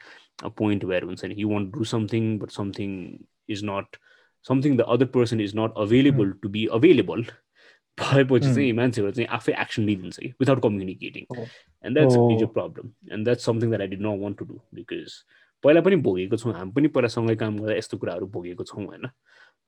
a 0.44 0.50
point 0.58 0.84
where 0.86 1.04
हुन्छ 1.04 1.26
नि 1.26 1.36
you 1.38 1.50
want 1.50 1.74
do 1.74 1.84
something 1.94 2.38
but 2.40 2.50
something 2.52 2.98
is 3.50 3.62
not 3.66 3.98
something 4.46 4.78
the 4.78 4.82
other 4.96 5.06
person 5.14 5.42
is 5.42 5.56
not 5.56 5.78
available 5.78 6.32
to 6.42 6.50
be 6.50 6.66
available 6.80 7.24
भएपछि 7.98 8.54
चाहिँ 8.54 8.72
मान्छेहरू 8.74 9.12
चाहिँ 9.12 9.28
आफै 9.38 9.54
एक्सन 9.62 9.84
लिइदिन्छ 9.84 10.20
कि 10.20 10.34
without 10.40 10.62
communicating 10.64 11.26
and 11.38 11.98
that's 11.98 12.16
is 12.16 12.44
a 12.44 12.52
problem 12.60 12.92
and 13.14 13.24
that's 13.24 13.46
something 13.46 13.70
that 13.70 13.82
I 13.82 13.88
did 13.88 14.02
not 14.02 14.20
want 14.22 14.38
to 14.38 14.46
do 14.46 14.60
because 14.74 15.24
पहिला 15.64 15.82
पनि 15.82 15.96
भोगेको 16.06 16.38
छौँ 16.38 16.54
हामी 16.54 16.72
पनि 16.72 16.88
पहिला 16.88 17.08
सँगै 17.08 17.36
काम 17.36 17.58
गर्दा 17.60 17.76
यस्तो 17.76 17.98
कुराहरू 17.98 18.28
भोगेको 18.36 18.64
छौँ 18.64 18.86
होइन? 18.86 19.08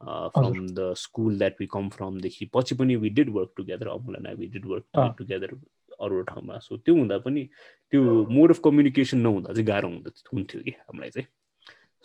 From 0.04 0.68
the 0.76 0.94
school 0.98 1.38
that 1.38 1.56
we 1.62 1.66
come 1.72 1.90
फ्रमदेखि 1.90 2.50
पछि 2.54 2.76
पनि 2.76 2.96
we 2.96 3.10
did 3.10 3.30
work 3.30 3.52
together 3.58 3.88
Amul 3.88 4.16
and 4.16 4.40
we 4.40 4.48
did 4.48 4.66
work 4.66 5.16
together 5.18 5.56
अरू 6.00 6.22
ठाउँमा। 6.22 6.58
सो 6.60 6.78
त्यो 6.78 6.96
हुँदा 6.96 7.18
पनि 7.18 7.44
त्यो 7.92 8.02
मोड 8.30 8.50
अफ 8.50 8.60
कम्युनिकेसन 8.64 9.18
नहुँदा 9.18 9.54
चाहिँ 9.54 9.66
गाह्रो 9.68 9.90
हुँदा 9.90 10.12
हुन्थ्यो 10.34 10.62
कि 10.62 10.72
हामीलाई 10.72 11.10
चाहिँ। 11.10 11.28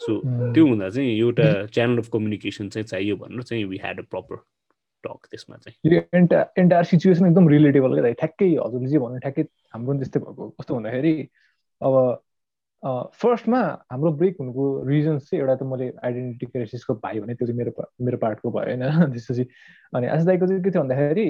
सो 0.00 0.18
त्यो 0.54 0.66
हुँदा 0.66 0.88
चाहिँ 0.90 1.18
एउटा 1.18 1.66
च्यानल 1.66 1.98
अफ 1.98 2.08
कम्युनिकेसन 2.12 2.68
चाहिँ 2.68 2.86
चाहियो 2.86 3.16
भनेर 3.16 3.42
चाहिँ 3.42 3.64
we 3.64 3.76
had 3.82 4.00
a 4.00 4.02
proper 4.10 4.36
talk 5.04 5.26
त्यसमा 5.30 5.56
चाहिँ। 5.56 5.96
एन्टा 6.14 6.40
एन्टायर 6.58 6.84
सिचुएसन 6.84 7.26
एकदम 7.26 7.48
रिलेटेबल 7.48 8.00
क्या 8.00 8.12
ठ्याक्कै 8.12 8.48
हजुरले 8.54 8.88
चाहिँ 8.88 9.00
भन्नु 9.06 9.18
ठ्याक्कै 9.18 9.42
हाम्रो 9.74 9.92
पनि 9.92 9.98
त्यस्तै 9.98 10.20
भएको 10.20 10.48
कस्तो 10.50 10.74
भन्दाखेरि 10.74 11.14
अब 11.80 12.23
फर्स्टमा 12.84 13.58
हाम्रो 13.92 14.12
ब्रेक 14.12 14.36
हुनुको 14.40 14.84
रिजन्स 14.88 15.30
चाहिँ 15.30 15.40
एउटा 15.42 15.54
त 15.56 15.62
मैले 15.62 15.92
आइडेन्टिटी 16.04 16.46
क्राइसिसको 16.46 16.94
भाइ 16.94 17.20
भने 17.20 17.34
त्यो 17.34 17.46
चाहिँ 17.46 17.58
मेरो 17.58 17.92
मेरो 18.00 18.18
पार्टको 18.18 18.50
भयो 18.50 18.64
होइन। 18.64 19.12
त्यसपछि 19.12 19.46
अनि 19.94 20.06
आज 20.06 20.26
दाईको 20.26 20.46
चाहिँ 20.46 20.62
के 20.62 20.70
थियो 20.70 20.82
भन्दाखेरि 20.82 21.24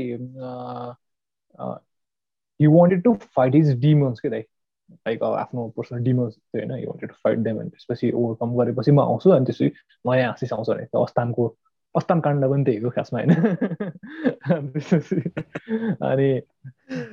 he 2.61 2.67
wanted 2.67 3.03
to 3.03 3.15
fight 3.15 3.55
his 3.55 3.81
demons 3.81 4.21
के 4.21 4.29
दाइ? 4.31 4.41
लाइक 4.93 5.23
अब 5.23 5.33
आफ्नो 5.35 5.69
पर्सनल 5.69 6.01
डिमन्स 6.01 6.35
थियो 6.35 6.63
होइन 6.63 6.81
he 6.81 6.87
wanted 6.87 7.11
to 7.11 7.17
fight 7.25 7.39
them 7.39 7.61
अनि 7.61 7.71
त्यसपछि 7.71 8.11
ओभरकम 8.13 8.57
गरेपछि 8.57 8.91
म 8.91 9.01
आउँछु 9.01 9.31
अनि 9.31 9.47
त्यसपछि 9.47 9.73
नयाँ 10.07 10.33
आशिष 10.33 10.53
आउँछ 10.53 10.71
भने 10.71 10.85
त्यो 10.85 11.57
अस्ताम 11.95 12.21
काण्ड 12.21 12.45
पनि 12.45 12.65
त्यही 12.65 12.79
हो 12.79 12.91
खासमा 12.91 13.21
होइन? 13.21 13.31
अनि 16.03 16.41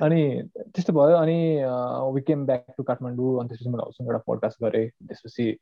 अनि 0.00 0.42
त्यस्तो 0.58 0.92
भयो 0.92 1.16
अनि 1.16 1.64
we 2.14 2.20
came 2.20 2.46
back 2.46 2.64
to 2.78 2.82
Kathmandu 2.82 3.40
अनि 3.40 3.48
त्यसपछि 3.48 3.70
मैले 3.70 3.82
हाउसँग 3.82 4.06
एउटा 4.06 4.18
पोडकास्ट 4.26 4.62
गरेँ। 4.62 4.88
त्यसपछि 4.88 5.56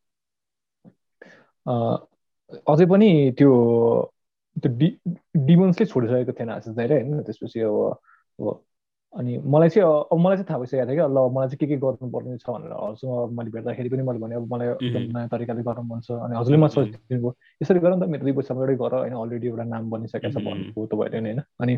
अझै 2.67 2.87
पनि 2.87 3.33
त्यो 3.39 3.53
त्यो 4.57 4.79
डि 4.79 4.99
डिमन्सले 5.37 5.87
छोडिसकेको 5.87 6.33
थिएन 6.33 6.51
आशिष 6.51 6.75
दाइले 6.75 6.95
होइन? 6.95 7.23
त्यसपछि 7.23 7.61
अब 7.61 7.99
अब 8.41 8.63
अनि 9.15 9.39
मलाई 9.43 9.69
चाहिँ 9.69 9.87
अब 10.13 10.19
मलाई 10.19 10.37
चाहिँ 10.37 10.47
थाहा 10.51 10.59
भइसकेको 10.61 10.87
थियो 10.87 11.09
कि 11.09 11.15
ल 11.15 11.19
मलाई 11.35 11.49
चाहिँ 11.49 11.59
के 11.59 11.67
के 11.67 11.77
गर्नुपर्ने 11.83 12.37
छ 12.39 12.47
भनेर। 12.47 12.73
हजुरसँग 12.73 13.33
मैले 13.39 13.51
भेट्दाखेरि 13.51 13.89
पनि 13.91 14.03
मैले 14.07 14.19
भने 14.23 14.35
अब 14.39 14.47
मलाई 14.53 14.69
एकदम 14.69 15.03
नयाँ 15.17 15.29
तरिकाले 15.35 15.63
गर्नु 15.67 15.83
मन 15.91 16.01
छ। 16.07 16.11
अनि 16.15 16.35
हजुरले 16.39 16.59
मलाई 16.63 16.71
सजेस्ट 16.71 16.95
दिनुभयो 17.11 17.35
यसरी 17.63 17.81
गर 17.81 17.91
नि 17.91 18.01
त 18.01 18.09
मेरो 18.11 18.23
दुई 18.23 18.33
वर्षमा 18.39 18.61
एउटै 18.63 18.77
गर 18.79 18.95
होइन 18.95 19.15
अलरेडी 19.19 19.47
एउटा 19.51 19.65
नाम 19.67 19.91
बनिसकेको 19.91 20.31
छ 20.31 20.39
भन्नुभयो 20.47 20.87
त 20.87 20.95
भयो 20.95 21.21
नि 21.21 21.29
होइन? 21.31 21.41
अनि 21.59 21.75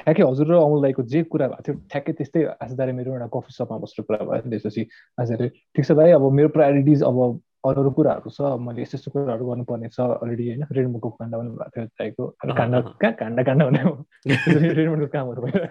ठ्याक्कै 0.00 0.24
हजुर 0.24 0.46
र 0.48 0.56
अमुल 0.56 0.80
दाईको 0.82 1.02
जे 1.12 1.22
कुरा 1.28 1.46
भएको 1.52 1.62
थियो 1.62 1.74
ठ्याक्कै 1.92 2.12
त्यस्तै 2.18 2.40
आजदारे 2.64 2.92
मेरो 2.96 3.12
एउटा 3.12 3.28
कफी 3.28 3.52
सपमा 3.52 3.76
बसेर 3.84 4.04
कुरा 4.08 4.24
भयो 4.24 4.50
त्यसपछि। 4.50 4.82
आजदारे 5.20 5.46
ठिक 5.76 5.84
छ 5.84 5.92
भाइ 5.92 6.10
अब 6.16 6.24
मेरो 6.32 6.48
प्रायोरिटिज 6.56 7.02
अब 7.04 7.18
अरू 7.64 7.80
अरू 7.82 7.90
कुराहरू 7.96 8.30
छ 8.30 8.40
मैले 8.58 8.82
यस्तो 8.82 8.98
यस्तो 8.98 9.10
कुराहरू 9.14 9.44
गर्नुपर्ने 9.46 9.88
छ 9.94 10.00
अलरेडी 10.00 10.44
होइन। 10.48 10.62
रेडमुडको 10.72 11.08
काण्ड 11.10 11.34
पनि 11.34 11.50
भएको 11.50 11.70
थियो 11.70 11.86
चाहिएको 11.86 12.24
काण्ड 12.42 12.74
कहाँ? 13.00 13.12
काण्ड 13.20 13.38
काण्ड 13.46 13.62
हुने 13.62 13.82
हो 13.82 13.92
रेडमुडको 14.78 15.06
कामहरू 15.14 15.42
भयो। 15.42 15.62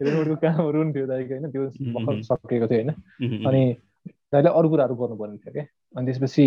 रेडमुडको 0.00 0.36
कामहरू 0.44 0.82
पनि 0.82 0.92
थियो 0.92 1.06
दाइको 1.08 1.32
होइन। 1.34 1.50
त्यो 1.52 1.62
भर्खर 1.94 2.22
सकेको 2.28 2.66
थियो 2.68 2.80
होइन। 2.80 2.90
अनि 3.48 3.62
दाइले 4.32 4.50
अरू 4.52 4.68
कुराहरू 4.68 4.94
गर्नुपर्ने 4.94 5.36
थियो 5.40 5.52
क्या। 5.52 5.64
अनि 5.96 6.04
त्यसपछि 6.06 6.46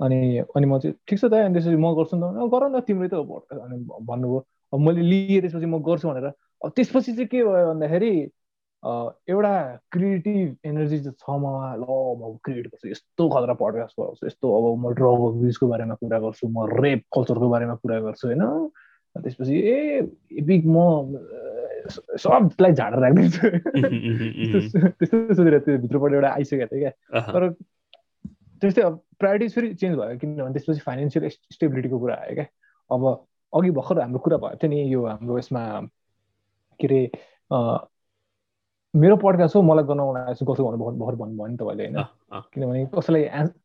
अनि 0.00 0.18
अनि 0.42 0.66
म 0.66 0.78
चाहिँ 0.82 0.94
ठिक 1.06 1.18
छ 1.18 1.24
दाइ। 1.30 1.42
अनि 1.46 1.54
त्यसपछि 1.54 1.78
म 1.78 1.94
गर्छु 1.94 2.14
नि 2.18 2.22
त। 2.34 2.50
गर 2.50 2.62
न 2.66 2.80
तिमीले 2.82 3.08
त 3.08 3.14
अनि 3.14 3.76
भन्नुभयो। 4.10 4.38
अब 4.74 4.78
मैले 4.80 5.02
लिएँ 5.02 5.40
त्यसपछि 5.40 5.66
म 5.66 5.78
गर्छु 5.86 6.08
भनेर। 6.10 6.26
अब 6.64 6.70
त्यसपछि 6.74 7.12
चाहिँ 7.14 7.30
के 7.30 7.38
भयो 7.46 7.66
भन्दाखेरि 7.70 8.12
एउटा 8.82 9.80
क्रिएटिभ 9.92 10.56
एनर्जी 10.66 10.98
चाहिँ 10.98 11.14
छ 11.14 11.30
ममा 11.30 11.74
ल 11.74 11.86
म 12.18 12.36
क्रिएट 12.44 12.66
गर्छु। 12.66 12.88
यस्तो 12.88 13.28
खतरा 13.28 13.54
पडकास्ट 13.54 13.94
गराउँछु 14.00 14.26
यस्तो 14.26 14.46
अब 14.58 14.64
म 14.78 14.92
ड्रग 14.94 15.20
अब्युजको 15.28 15.66
बारेमा 15.68 15.94
कुरा 15.94 16.18
गर्छु 16.18 16.48
म 16.48 16.66
रेप 16.82 17.02
कल्चरको 17.14 17.48
बारेमा 17.48 17.74
कुरा 17.74 18.00
गर्छु 18.00 18.26
होइन? 18.28 18.42
त्यसपछि 19.16 19.54
ए 19.54 20.02
बिग 20.42 20.66
म 20.66 20.78
सबलाई 22.18 22.72
झाडेर 22.72 22.98
राखिदिन्छु। 22.98 23.46
त्यस्तो 24.98 25.34
सोचेर 25.34 25.58
त्यो 25.58 25.78
भित्रबाट 25.78 26.12
एउटा 26.12 26.28
आइसकेको 26.28 26.66
थियो 26.66 26.80
क्या। 26.82 27.20
तर 27.20 27.50
त्यस्तै 28.62 28.82
अब 28.82 29.00
प्रायोरिटिज 29.18 29.54
फेरि 29.54 29.74
चेन्ज 29.74 29.94
भयो 29.98 30.18
किनभने 30.18 30.52
त्यसपछि 30.58 30.80
फाइनेन्सियल 30.80 31.28
स्टेबिलिटीको 31.28 31.98
कुरा 31.98 32.14
आयो 32.14 32.34
क्या। 32.34 32.46
अब 32.90 33.02
अघि 33.52 33.70
भर्खर 33.70 34.00
हाम्रो 34.00 34.18
कुरा 34.18 34.36
भएको 34.42 34.58
थियो 34.58 34.70
नि 34.70 34.92
यो 34.94 35.06
हाम्रो 35.06 35.38
यसमा 35.38 35.62
के 36.80 36.86
अरे 36.86 37.00
मेरो 38.94 39.16
पडकास्ट 39.16 39.56
हो 39.56 39.62
मलाई 39.62 39.84
गर्न 39.84 40.00
आएको 40.16 40.44
गर्छु 40.44 40.64
भनेर 40.64 40.78
भर्खर 41.00 41.16
भन्नुभयो 41.16 41.46
नि 41.46 41.56
तपाईँले 41.56 41.84
होइन? 41.88 41.96
किनभने 42.52 42.86
कसैलाई 42.94 43.22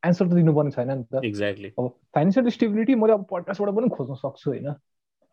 एन्सर 0.08 0.28
त 0.28 0.32
दिनुपर्ने 0.34 0.72
छैन 0.72 0.92
नि 0.92 1.04
त। 1.04 1.24
एक्ज्याक्टली 1.26 1.70
अब 1.80 1.88
फाइनेन्सियल 2.16 2.50
स्टेबिलिटी 2.50 2.96
मैले 2.96 3.14
अब 3.14 3.26
पडकास्टबाट 3.32 3.76
पनि 3.76 3.90
खोज्न 3.92 4.16
सक्छु 4.24 4.50
होइन? 4.52 4.68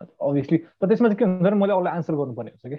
अभियसली 0.02 0.58
तर 0.58 0.86
त्यसमा 0.88 1.08
चाहिँ 1.08 1.18
के 1.18 1.24
हुन्छ 1.24 1.42
भने 1.42 1.56
मैले 1.62 1.72
अरूलाई 1.72 1.94
एन्सर 1.94 2.14
गर्नुपर्ने 2.14 2.50
हुन्छ 2.50 2.66
कि? 2.74 2.78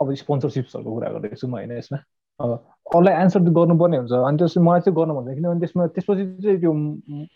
अब 0.00 0.14
स्पोन्सरसिप्सहरूको 0.14 0.90
कुरा 0.94 1.08
गर्दैछु 1.18 1.46
म 1.48 1.52
होइन 1.58 1.72
यसमा? 1.78 1.98
अब 2.40 2.50
अरूलाई 2.92 3.14
एन्सर 3.22 3.40
गर्नुपर्ने 3.56 3.96
हुन्छ। 3.96 4.12
अनि 4.12 4.36
त्यसपछि 4.38 4.60
मलाई 4.60 4.80
चाहिँ 4.84 4.96
गर्नु 4.96 5.14
भन्छ 5.16 5.34
किनभने 5.36 5.60
त्यसमा 5.60 5.86
त्यसपछि 5.96 6.24
चाहिँ 6.44 6.58
त्यो 6.60 6.72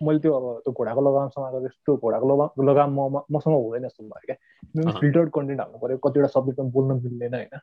मैले 0.07 0.19
त्यो 0.21 0.33
अब 0.37 0.45
त्यो 0.65 0.73
घोडाको 0.73 1.01
लगामसँग 1.09 1.67
त्यो 1.85 1.97
घोडाको 1.97 2.27
लगाम 2.29 2.69
लगाम 2.69 2.91
म 3.01 3.21
मसँग 3.33 3.55
हुँदैन 3.57 3.89
जस्तो 3.89 4.05
भयो 4.05 4.27
क्या। 4.27 4.37
फिल्टर्ड 5.01 5.29
कन्टेन्ट 5.37 5.61
हाल्नु 5.61 5.79
पऱ्यो 5.83 5.97
कतिवटा 6.05 6.29
सब्जेक्टमा 6.37 6.71
बोल्न 6.77 6.91
मिल्दैन 7.05 7.35
होइन। 7.35 7.55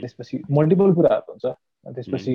त्यसपछि 0.00 0.42
मल्टिपल 0.58 0.88
कुराहरू 0.96 1.32
हुन्छ। 1.32 1.46
त्यसपछि 1.96 2.34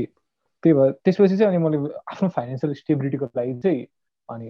त्यही 0.64 0.74
भएर 0.78 0.92
त्यसपछि 1.04 1.36
चाहिँ 1.38 1.50
अनि 1.52 1.64
मैले 1.66 1.78
आफ्नो 2.14 2.30
फाइनेन्सियल 2.38 2.74
स्टेबिलिटीको 2.82 3.26
लागि 3.38 3.54
चाहिँ 3.66 3.82
अनि 4.30 4.48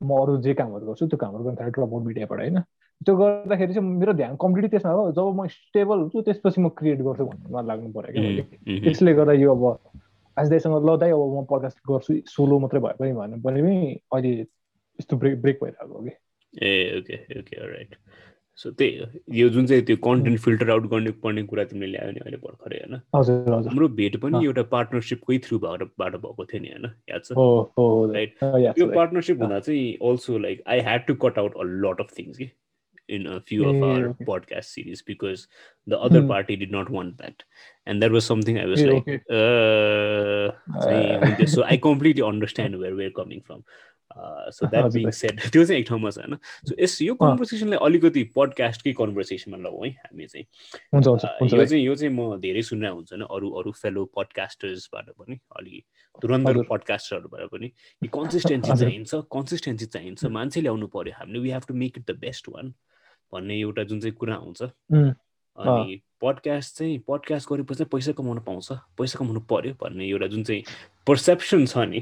म 0.00 0.10
अरू 0.22 0.36
जे 0.44 0.54
कामहरू 0.54 0.86
गर्छु 0.86 1.06
त्यो 1.08 1.18
कामहरू 1.24 1.44
गर्नु 1.44 1.56
थालेँ 1.60 1.72
ड्रप 1.72 1.92
आउट 1.92 2.04
मिडियाबाट 2.06 2.40
होइन। 2.40 2.58
त्यो 3.04 3.14
गर्दाखेरि 3.16 3.74
चाहिँ 3.74 3.88
मेरो 3.88 4.12
ध्यान 4.20 4.36
कम्प्लिटली 4.40 4.68
त्यसमा 4.72 4.92
हो। 4.92 5.10
जब 5.12 5.26
म 5.36 5.46
स्टेबल 5.52 5.98
हुन्छु 6.00 6.22
त्यसपछि 6.26 6.60
म 6.60 6.68
क्रिएट 6.78 7.00
गर्छु 7.06 7.24
भन्नेमा 7.26 7.60
लाग्नु 7.68 7.92
पऱ्यो 7.92 8.12
क्या 8.12 8.80
त्यसले 8.84 9.12
गर्दा 9.20 9.32
यो 9.42 9.54
अब 9.54 9.64
आजदेखिसँग 10.36 10.76
ल 10.88 10.96
दाइ 11.00 11.10
अब 11.16 11.22
म 11.36 11.44
पडकास्ट 11.50 11.78
गर्छु 11.90 12.12
सोलो 12.34 12.58
मात्रै 12.64 12.80
भए 12.80 12.94
पनि 13.00 13.12
भन्नु 13.20 13.36
पनि 13.44 13.76
अहिले 14.12 14.32
यस्तो 14.40 15.16
ब्रेक 15.16 15.40
ब्रेक 15.42 15.56
भइरहेको 15.62 16.02
कि। 16.04 16.12
ए 16.66 16.72
ओके 16.98 17.16
ओके 17.40 17.54
राइट 17.72 17.94
सो 18.58 18.70
त्यही 18.80 19.38
यो 19.38 19.48
जुन 19.54 19.66
चाहिँ 19.66 19.84
त्यो 19.84 19.96
कन्टेन्ट 20.04 20.38
फिल्टर 20.40 20.70
आउट 20.72 20.84
गर्ने 20.90 21.10
पर्ने 21.24 21.42
कुरा 21.52 21.64
तिमीले 21.70 21.92
ल्यायो 21.92 22.12
नि 22.12 22.20
अहिले 22.20 22.36
भर्खरै 22.44 22.78
होइन? 22.80 22.94
हाम्रो 23.12 23.88
भेट 24.00 24.16
पनि 24.20 24.44
एउटा 24.44 24.62
पार्टनरसिपकै 24.72 25.38
थ्रुबाट 25.46 25.82
बाट 26.00 26.14
भएको 26.22 26.44
थियो 26.52 26.60
नि 26.62 26.68
होइन? 26.72 26.86
याद 27.10 27.22
छ? 27.24 27.36
राइट 28.16 28.78
यो 28.80 28.86
पार्टनरसिप 28.94 29.42
हुँदा 29.42 29.58
चाहिँ 29.66 29.96
also 30.10 30.38
like 30.46 30.62
I 30.66 30.80
had 30.88 31.06
to 31.06 31.14
cut 31.26 31.38
out 31.38 31.52
a 31.56 31.68
lot 31.84 32.00
of 32.00 32.14
things 32.18 32.38
कि? 32.38 32.48
In 33.08 33.26
a 33.26 33.40
few 33.40 33.68
of 33.68 33.82
our 33.82 34.08
okay. 34.08 34.24
podcast 34.24 34.64
series 34.66 35.02
because 35.02 35.46
the 35.86 35.98
other 35.98 36.20
hmm. 36.20 36.28
party 36.28 36.56
did 36.56 36.70
not 36.70 36.90
want 36.90 37.18
that. 37.18 37.44
And 37.86 38.02
that 38.02 38.10
was 38.10 38.24
something 38.24 38.58
i 38.58 38.64
was 38.64 38.82
yeah, 38.82 38.92
like 38.92 39.08
okay. 39.08 39.20
uh, 39.30 40.52
uh. 40.78 41.46
so 41.46 41.62
i 41.64 41.76
completely 41.88 42.22
understand 42.22 42.78
where 42.78 42.94
we're 42.94 43.10
coming 43.12 43.42
from. 43.42 43.62
So 44.56 44.66
that 44.70 44.92
being 44.92 45.10
said 45.10 45.40
त्यो 45.52 45.64
चाहिँ 45.64 45.80
एक 45.80 45.88
ठाउँमा 45.88 46.10
छ 46.10 46.18
होइन 46.18 46.36
so 46.68 46.74
yes 46.80 47.00
यो 47.02 47.14
कन्भर्सेसनलाई 47.22 47.78
अलिकति 47.86 48.22
पडकास्टकै 48.36 48.92
कन्भर्सेसनमा 49.00 49.58
लौ 49.64 49.72
है 49.84 49.90
हामी 49.90 50.26
चाहिँ 50.26 50.46
यो 50.94 51.64
चाहिँ 51.66 51.82
यो 51.82 51.94
चाहिँ 51.94 52.12
म 52.14 52.38
धेरै 52.40 52.62
सुनेर 52.70 52.90
हुन्छ 52.90 53.20
नि 53.20 53.26
अरू 53.30 53.50
अरू 53.60 53.72
फेलो 53.82 54.04
पडकास्टर्सबाट 54.16 55.10
पनि 55.20 55.38
अलि 55.60 55.82
तुरन्त 56.22 56.64
पडकास्टरहरूबाट 56.70 57.52
पनि 57.52 57.72
कन्सिस्टेन्सी 58.18 58.76
चाहिन्छ 58.82 59.22
कन्सिस्टेन्सी 59.36 59.86
चाहिन्छ। 59.96 60.32
मान्छे 60.38 60.60
ल्याउनु 60.60 60.86
पऱ्यो 60.96 61.18
हामीले 61.20 61.44
we 61.46 61.50
have 61.50 61.68
to 61.68 61.74
make 61.84 61.98
it 61.98 62.10
the 62.10 62.18
best 62.26 62.48
one 62.56 62.74
भन्ने 63.32 63.60
एउटा 63.60 63.82
जुन 63.84 64.00
चाहिँ 64.00 64.14
कुरा 64.16 64.34
आउँछ 64.34 64.62
अनि 64.62 66.00
पडकास्ट 66.22 66.76
चाहिँ 66.78 66.98
पडकास्ट 67.08 67.48
गरेपछि 67.52 67.74
चाहिँ 67.78 67.88
पैसा 67.92 68.12
कमाउनु 68.18 68.40
पाउँछ। 68.40 68.68
पैसा 68.98 69.18
कमाउनु 69.18 69.40
पर्यो 69.50 69.72
भन्ने 69.80 70.08
एउटा 70.08 70.26
जुन 70.26 70.42
चाहिँ 70.44 70.62
पर्सेप्सन 71.06 71.64
छ 71.66 71.78
नि 71.88 72.00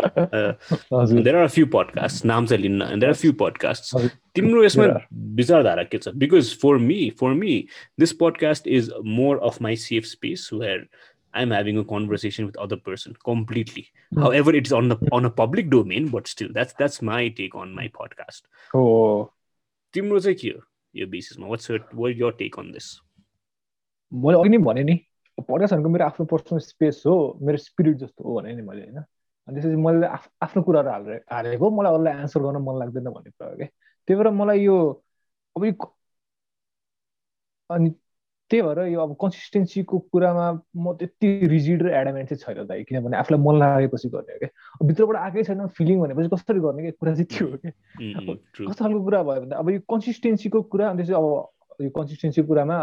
देयर 1.23 1.37
आर 1.37 1.49
फ्यु 1.49 1.67
पडकास्ट 1.75 2.25
नाम 2.25 2.47
चाहिँ 2.47 2.63
लिन्न 2.63 2.99
देयर 3.01 3.11
आर 3.11 3.15
फ्यु 3.15 3.33
पडकास्ट 3.41 3.97
तिम्रो 4.35 4.65
यसमा. 4.65 4.85
विचारधारा 5.13 5.83
के 5.85 5.99
छ? 5.99 6.09
Because 6.15 6.55
for 6.63 6.79
me 6.79 7.11
for 7.21 7.33
me 7.35 7.57
this 8.01 8.13
podcast 8.21 8.69
is 8.69 8.91
more 9.05 9.39
of 9.47 9.61
my 9.63 9.77
safe 9.77 10.05
space 10.07 10.49
where 10.53 10.87
I 11.35 11.43
am 11.43 11.53
having 11.53 11.79
a 11.79 11.83
conversation 11.91 12.45
with 12.45 12.57
other 12.63 12.77
person 12.87 13.15
completely. 13.27 13.85
However 14.33 14.57
it 14.57 14.67
is 14.67 14.73
on 14.75 14.89
the 14.89 15.09
on 15.15 15.25
a 15.25 15.29
public 15.39 15.71
domain 15.71 16.11
but 16.11 16.27
still 16.27 16.53
that's 16.53 16.75
that's 16.79 17.03
my 17.03 17.31
take 17.41 17.57
on 17.57 17.75
my 17.77 17.89
podcast 17.99 18.47
तिम्रो 19.95 20.21
चाहिँ 20.21 20.37
के 20.37 20.49
हो? 20.49 20.61
यो 20.97 21.07
बेसिसमा 21.07 21.47
what's 21.47 21.71
what 21.71 22.15
your 22.17 22.31
take 22.31 22.59
on 22.59 22.73
this 22.73 23.01
मैले 24.13 24.39
अघि 24.39 24.49
नै 24.49 24.59
भने 24.59 24.83
नि 24.85 24.95
पडकास्ट 25.49 25.75
भनेको 25.75 25.89
मेरो 25.89 26.05
आफ्नो 26.05 26.27
पर्सनल 26.27 26.59
स्पेस 26.59 27.03
हो 27.07 27.39
मेरो 27.43 27.57
स्पिरिट 27.57 27.97
जस्तो 27.97 28.25
हो 28.25 28.41
भने 28.41 28.55
नि 28.57 28.63
मैले 28.63 28.83
होइन? 28.83 28.99
अनि 29.49 29.61
त्यसपछि 29.61 29.77
मैले 29.77 30.07
आफ- 30.07 30.31
आफ्नो 30.43 30.63
कुराहरू 30.63 30.91
हालेर 30.91 31.25
हालेको 31.33 31.71
मलाई 31.71 31.93
अरूलाई 31.95 32.15
एन्सर 32.15 32.41
गर्न 32.41 32.57
मन 32.57 32.79
लाग्दैन 32.79 33.05
भन्ने 33.05 33.31
कुरा 33.31 33.51
हो 33.51 33.57
क्या 33.57 33.67
त्यही 34.09 34.23
भएर 34.23 34.31
मलाई 34.31 34.61
यो 34.61 35.03
अब 35.57 35.65
अनि 37.71 37.91
त्यही 38.51 38.63
भएर 38.63 38.79
यो 38.93 39.01
अब 39.01 39.17
कन्सिस्टेन्सीको 39.21 39.99
कुरामा 40.13 40.47
म 40.77 40.93
त्यति 41.01 41.29
रिजिड 41.49 41.83
र 41.83 41.89
एडामेन्ट 42.01 42.29
चाहिँ 42.35 42.55
छैन 42.55 42.67
दाइ 42.69 42.83
किनभने 42.85 43.17
आफूलाई 43.17 43.41
मन 43.41 43.55
लागेपछि 43.59 44.09
गर्ने 44.09 44.33
हो 44.33 44.39
क्या। 44.39 44.87
भित्रबाट 44.87 45.17
आएकै 45.17 45.43
छैन 45.45 45.67
फिलिङ 45.79 46.01
भनेपछि 46.01 46.29
कसरी 46.35 46.61
गर्ने 46.61 46.83
क्या? 46.83 46.93
कुरा 47.01 47.15
चाहिँ 47.15 47.29
त्यो 47.33 47.47
हो 47.49 47.57
क्या। 47.57 47.73
कस्तो 48.69 48.85
खालको 48.85 49.01
कुरा 49.05 49.23
भयो 49.23 49.41
भने 49.41 49.55
अब 49.57 49.71
यो 49.71 49.81
कन्सिस्टेन्सीको 49.89 50.63
कुरा 50.73 50.91
अनि 50.91 51.03
त्यसपछि 51.03 51.17
अब 51.17 51.85
यो 51.85 51.91
कन्सिस्टेन्सीको 51.97 52.49
कुरामा 52.49 52.79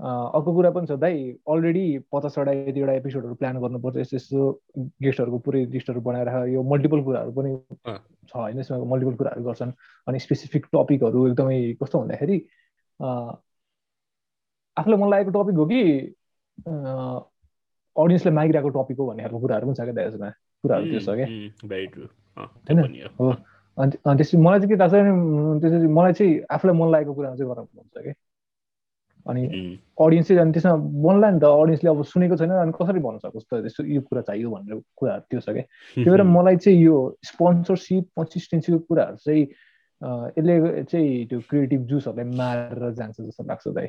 अर्को 0.00 0.50
कुरा 0.56 0.70
पनि 0.72 0.86
छ 0.88 0.96
दाइ 0.98 1.16
अलरेडी 1.52 1.86
पचासवटा 2.12 2.52
यतिवटा 2.52 2.92
एपिसोडहरू 2.92 3.34
प्लान 3.38 3.60
गर्नुपर्छ 3.60 3.96
यस्तो 3.96 4.16
यस्तो 4.16 4.40
गेस्टहरूको 5.04 5.38
पुरै 5.46 5.64
लिस्टहरू 5.68 6.00
बनाएर 6.00 6.28
यो 6.48 6.62
मल्टिपल 6.64 7.00
कुराहरू 7.06 7.32
पनि। 7.36 7.50
छ 8.26 8.32
होइन 8.34 8.58
यसमा 8.58 8.82
मल्टिपल 8.88 9.14
कुराहरू 9.20 9.42
गर्छन्। 9.44 9.72
अनि 10.08 10.18
स्पेसिफिक 10.26 10.66
टपिकहरू 10.72 11.28
एकदमै 11.28 11.58
कस्तो 11.82 11.98
भन्दाखेरि 12.02 12.38
आफूलाई 14.76 14.98
मन 15.00 15.10
लागेको 15.10 15.30
टपिक 15.36 15.56
हो 15.56 15.66
कि 15.66 15.80
अडियन्सले 17.96 18.32
मागिरहेको 18.32 18.68
टपिक 18.68 18.96
हो 18.98 19.06
भन्ने 19.06 19.22
खालको 19.22 19.40
कुराहरू 19.40 19.66
पनि 19.66 19.74
छ 19.74 19.80
क्या 19.92 20.04
यसमा 20.06 20.30
कुराहरू 20.64 20.84
त्यो 20.90 21.00
छ 21.00 21.08
क्या। 21.18 21.26
होइन? 22.68 23.08
हो। 23.20 23.30
अनि 23.78 23.90
त्यसपछि 23.92 24.36
मलाई 24.36 24.58
चाहिँ 24.60 24.68
के 24.68 24.76
थाहा 24.80 24.88
छ 24.88 24.92
त्यसपछि 25.62 25.88
मलाई 25.92 26.12
चाहिँ 26.12 26.40
आफूलाई 26.50 26.76
मन 26.76 26.88
लागेको 26.92 27.12
कुरामा 27.14 27.36
चाहिँ 27.36 27.50
गर्न 27.52 27.66
हुन्छ 27.76 28.04
कि 28.04 28.12
अनि 29.26 29.42
अडियन्स 30.00 30.28
चाहिँ 30.28 30.40
अनि 30.42 30.52
त्यसमा 30.52 30.76
मनलाई 30.76 31.30
नि 31.32 31.40
त 31.40 31.44
अडियन्सले 31.44 31.90
अब 31.90 32.02
सुनेको 32.04 32.36
छैन 32.36 32.50
अनि 32.50 32.72
कसरी 32.72 33.00
भन्न 33.00 33.18
सक्छ 33.18 33.44
त 33.44 33.54
त्यस्तो 33.54 33.84
यो 33.84 34.00
कुरा 34.02 34.22
चाहियो 34.28 34.50
भनेर 34.50 34.80
कुराहरू 34.96 35.22
त्यो 35.30 35.40
छ 35.40 35.48
क्या। 35.56 35.62
त्यही 35.94 36.10
भएर 36.10 36.22
मलाई 36.22 36.56
चाहिँ 36.56 36.78
यो 36.82 36.96
स्पोन्सरसिप 37.22 38.04
कन्सिस्टेन्सीको 38.18 38.78
कुराहरू 38.78 39.16
चाहिँ 39.16 39.44
यसले 40.02 40.82
चाहिँ 40.84 41.26
त्यो 41.26 41.40
क्रिएटिभ 41.50 41.80
जुसहरूलाई 41.86 42.36
मारेर 42.36 42.90
जान्छ 42.98 43.20
जस्तो 43.20 43.44
लाग्छ 43.44 43.68
दाइ। 43.68 43.88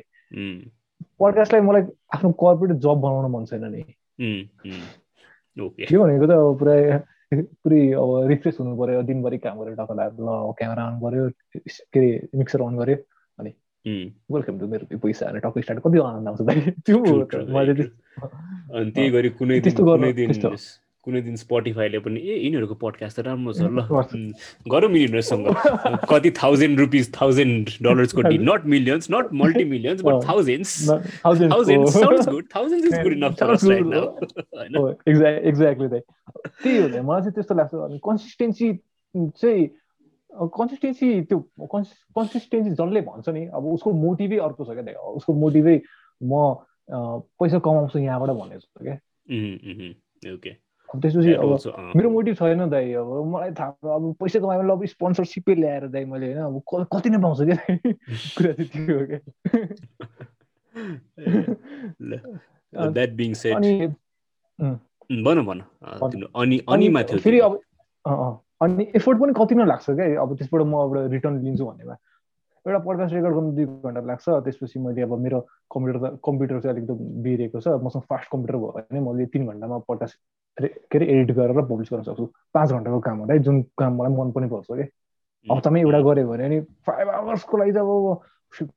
पडकास्टलाई 1.20 1.60
मलाई 1.60 1.82
आफ्नो 2.14 2.30
कर्पोरेट 2.32 2.76
जब 2.78 2.96
बनाउन 3.02 3.30
मन 3.30 3.44
छैन 3.50 3.64
नि। 3.74 3.82
के 5.88 5.96
भनेको 5.98 6.26
त 6.26 6.30
अब 6.30 6.58
पुरै 6.58 6.78
पुरै 7.34 7.80
अब 7.92 8.26
रिफ्रेस 8.30 8.56
हुनु 8.60 8.76
पर्यो 8.78 9.02
दिनभरि 9.02 9.38
काम 9.38 9.58
गरेर 9.62 9.74
टक्क 9.74 9.90
लाग्यो 9.98 10.22
ल 10.22 10.52
क्यामेरा 10.58 10.82
अन 10.86 10.94
गर्यो 11.02 11.28
के 11.58 11.98
अरे 11.98 12.28
मिक्सर 12.38 12.60
अन 12.62 12.76
गर्यो 12.78 12.96
वेलकम 14.30 14.58
टु 14.58 14.66
मेरो 14.66 14.98
पैसा 14.98 15.26
भनेर 15.26 15.40
टक्क 15.44 15.58
स्टार्ट 15.58 15.80
कति 15.82 15.98
आनन्द 15.98 16.28
आउँछ 16.28 16.40
दाइ। 16.42 16.60
त्यो 16.86 16.98
मैले 16.98 17.72
very 17.74 17.74
त्यस- 17.74 18.30
अनि 18.74 18.90
त्यही 18.90 19.10
गरी 19.10 19.28
कुनै 19.30 19.60
त्यस्तो 19.60 19.84
गर्नु- 19.84 20.14
त्यस्तो। 20.14 20.48
कुनै 21.04 21.20
दिन 21.22 21.36
स्पोटिफाईले 21.36 21.98
पनि 22.00 22.20
ए 22.20 22.34
यिनीहरूको 22.38 22.74
पडकास्ट 22.80 23.16
त 23.20 23.24
राम्रो 23.26 23.52
छ 23.52 23.60
ल 23.62 24.32
गरौँ 24.72 24.90
यिनीहरूसँग 24.92 25.46
कति 26.08 26.30
thousand 26.42 26.80
rupees 26.80 27.12
thousand 27.14 27.70
डलर्सको 27.82 28.22
deal 28.28 28.42
not 28.50 28.64
millions 28.74 29.10
not 29.10 29.32
multi 29.34 29.64
millions 29.64 30.02
but. 30.02 30.24
Thousands 30.28 30.72
न- 30.90 30.98
thousands 31.24 31.52
थाउजन्ड 31.52 31.84
को- 31.84 31.92
sounds 31.94 32.28
good 32.28 32.44
thousand 32.56 32.84
is 32.84 32.94
good 33.02 33.12
enough 33.12 33.36
for 33.40 33.50
us 33.50 33.64
right. 33.64 33.86
Now 33.86 34.06
हैन 34.58 34.80
exact- 35.12 35.46
exactly 35.52 35.88
दाइ 35.90 36.00
त्यही 36.00 36.76
हो 36.78 37.02
मलाई 37.02 37.20
चाहिँ 37.20 37.32
त्यस्तो 37.34 37.54
लाग्छ 37.54 37.74
अनि 37.84 37.98
कन्सिस्टेन्सी 38.04 38.72
चाहिँ 39.14 39.68
कन्सिस्टेन्सी 40.54 41.08
त्यो 41.22 41.38
कन्सिस्टेन्सी 41.72 42.70
जसले 42.70 43.00
भन्छ 43.10 43.28
नि 43.28 43.44
अब 43.54 43.66
उसको 43.74 43.92
मोटिभै 43.92 44.38
अर्को 44.48 44.64
छ 44.64 44.78
क्या 44.80 45.00
उसको 45.20 45.32
मोटिभै 45.42 45.76
म 46.20 46.54
पैसा 47.40 47.58
कमाउँछु 47.58 47.98
यहाँबाट 47.98 48.30
भन्ने 48.40 48.58
छ 48.58 48.66
क्या? 48.82 48.96
ओके 50.34 50.50
त्यसपछि 51.00 51.32
अब 51.32 51.58
मेरो 51.96 52.10
मोटिभ 52.10 52.34
छैन 52.34 52.70
दाइ 52.70 52.92
अब 52.92 53.26
मलाई 53.26 53.50
थाहा 53.50 53.94
अब 53.94 54.16
पैसा 54.20 54.40
कमायो 54.40 54.60
भने 54.60 54.72
अब 54.72 54.84
स्पोन्सरसिपै 54.84 55.54
ल्याएर 55.54 55.88
दाइ 55.88 56.04
मैले 56.04 56.34
होइन 56.34 56.44
अब 56.44 56.62
कति 56.96 57.10
नै 57.10 57.18
पाउँछु 57.18 57.44
क्या 57.44 57.56
कुरा 58.38 58.52
चाहिँ 58.52 58.68
त्यो 58.68 58.98
हो 58.98 59.06
क्या। 59.06 59.18
द्याट 62.88 63.10
बिङ 63.10 63.34
सेड 63.34 63.56
अनि 63.56 63.94
भन 65.22 65.42
भन। 65.42 65.62
फेरि। 67.18 67.38
अब। 67.38 67.60
अनि 68.60 68.92
एफोर्ट 68.96 69.20
पनि 69.20 69.32
कति 69.36 69.54
नै 69.54 69.64
लाग्छ 69.64 69.90
क्या? 69.90 70.22
अब 70.22 70.36
त्यसबाट 70.36 70.62
म 70.62 70.74
एउटा 70.74 71.06
रिटर्न 71.06 71.44
लिन्छु 71.44 71.66
भन्नेमा। 71.66 71.96
एउटा 72.66 72.78
पडकास्ट 72.78 73.14
रेकर्ड 73.14 73.34
गर्नु 73.34 73.52
दुई 73.52 73.64
घन्टा 73.64 74.00
लाग्छ। 74.00 74.24
त्यसपछि 74.44 74.78
मैले 74.80 75.02
अब 75.02 75.12
मेरो 75.20 75.40
कम्प्युटर 75.74 75.98
त 76.00 76.20
कम्प्युटर 76.24 76.60
चाहिँ 76.60 76.76
अलिकति 76.76 76.94
बिग्रेको 77.24 77.60
छ। 77.60 77.68
मसँग 77.84 78.02
फास्ट 78.08 78.30
कम्प्युटर 78.32 78.56
भयो 78.56 78.70
भने 78.76 79.00
मैले 79.00 79.26
तिन 79.32 79.46
घन्टामा 79.52 79.78
पडकास्ट 79.88 80.14
के 80.58 80.96
अरे 80.98 81.06
एडिट 81.12 81.36
गरेर 81.36 81.60
पब्लिस 81.60 81.88
गर्न 81.92 82.02
सक्छु। 82.08 82.24
पाँच 82.54 82.68
घन्टाको 82.72 83.00
काम 83.00 83.18
हो 83.18 83.26
है 83.30 83.38
जुन 83.44 83.62
काम 83.78 83.92
मलाई 84.00 84.12
मन 84.16 84.32
पनि 84.32 84.48
पर्छ 84.48 84.66
कि? 84.70 84.86
हप्तामै 85.52 85.80
एउटा 85.80 86.00
गऱ्यो 86.00 86.28
भने 86.28 86.44
अनि 86.44 86.60
फाइभ 86.88 87.08
आवर्सको 87.20 87.56
लागि 87.58 87.72
चाहिँ 87.72 87.88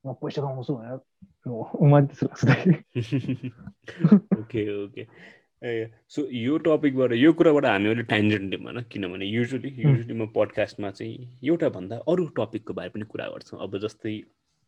अब 0.06 0.16
पैसा 0.20 0.42
कमाउँछु 0.42 0.74
भनेर 0.76 1.00
उमा 1.48 2.02
त्यस्तो 2.02 2.26
लाग्छ। 2.28 2.44
दाइ। 2.44 2.66
Okay 4.42 4.62
okay. 4.84 5.04
ए 5.64 5.90
सो 6.10 6.22
यो 6.32 6.58
टपिकबाट 6.66 7.12
यो 7.14 7.32
कुराबाट 7.34 7.66
हामी 7.66 7.88
अहिले 7.90 8.04
ट्यान्जेन्ट 8.04 8.50
दिउँ 8.52 8.64
होइन 8.64 8.82
किनभने 8.92 9.26
युजली 9.26 9.70
युजली 9.78 10.14
म 10.14 10.28
पडकास्टमा 10.36 10.92
चाहिँ 10.92 11.40
एउटा 11.44 11.70
भन्दा 11.70 11.96
अरू 12.08 12.26
टपिकको 12.38 12.74
बारे 12.74 12.90
पनि 12.90 13.06
कुरा 13.10 13.28
गर्छौँ। 13.28 13.60
अब 13.64 13.78
जस्तै 13.86 14.14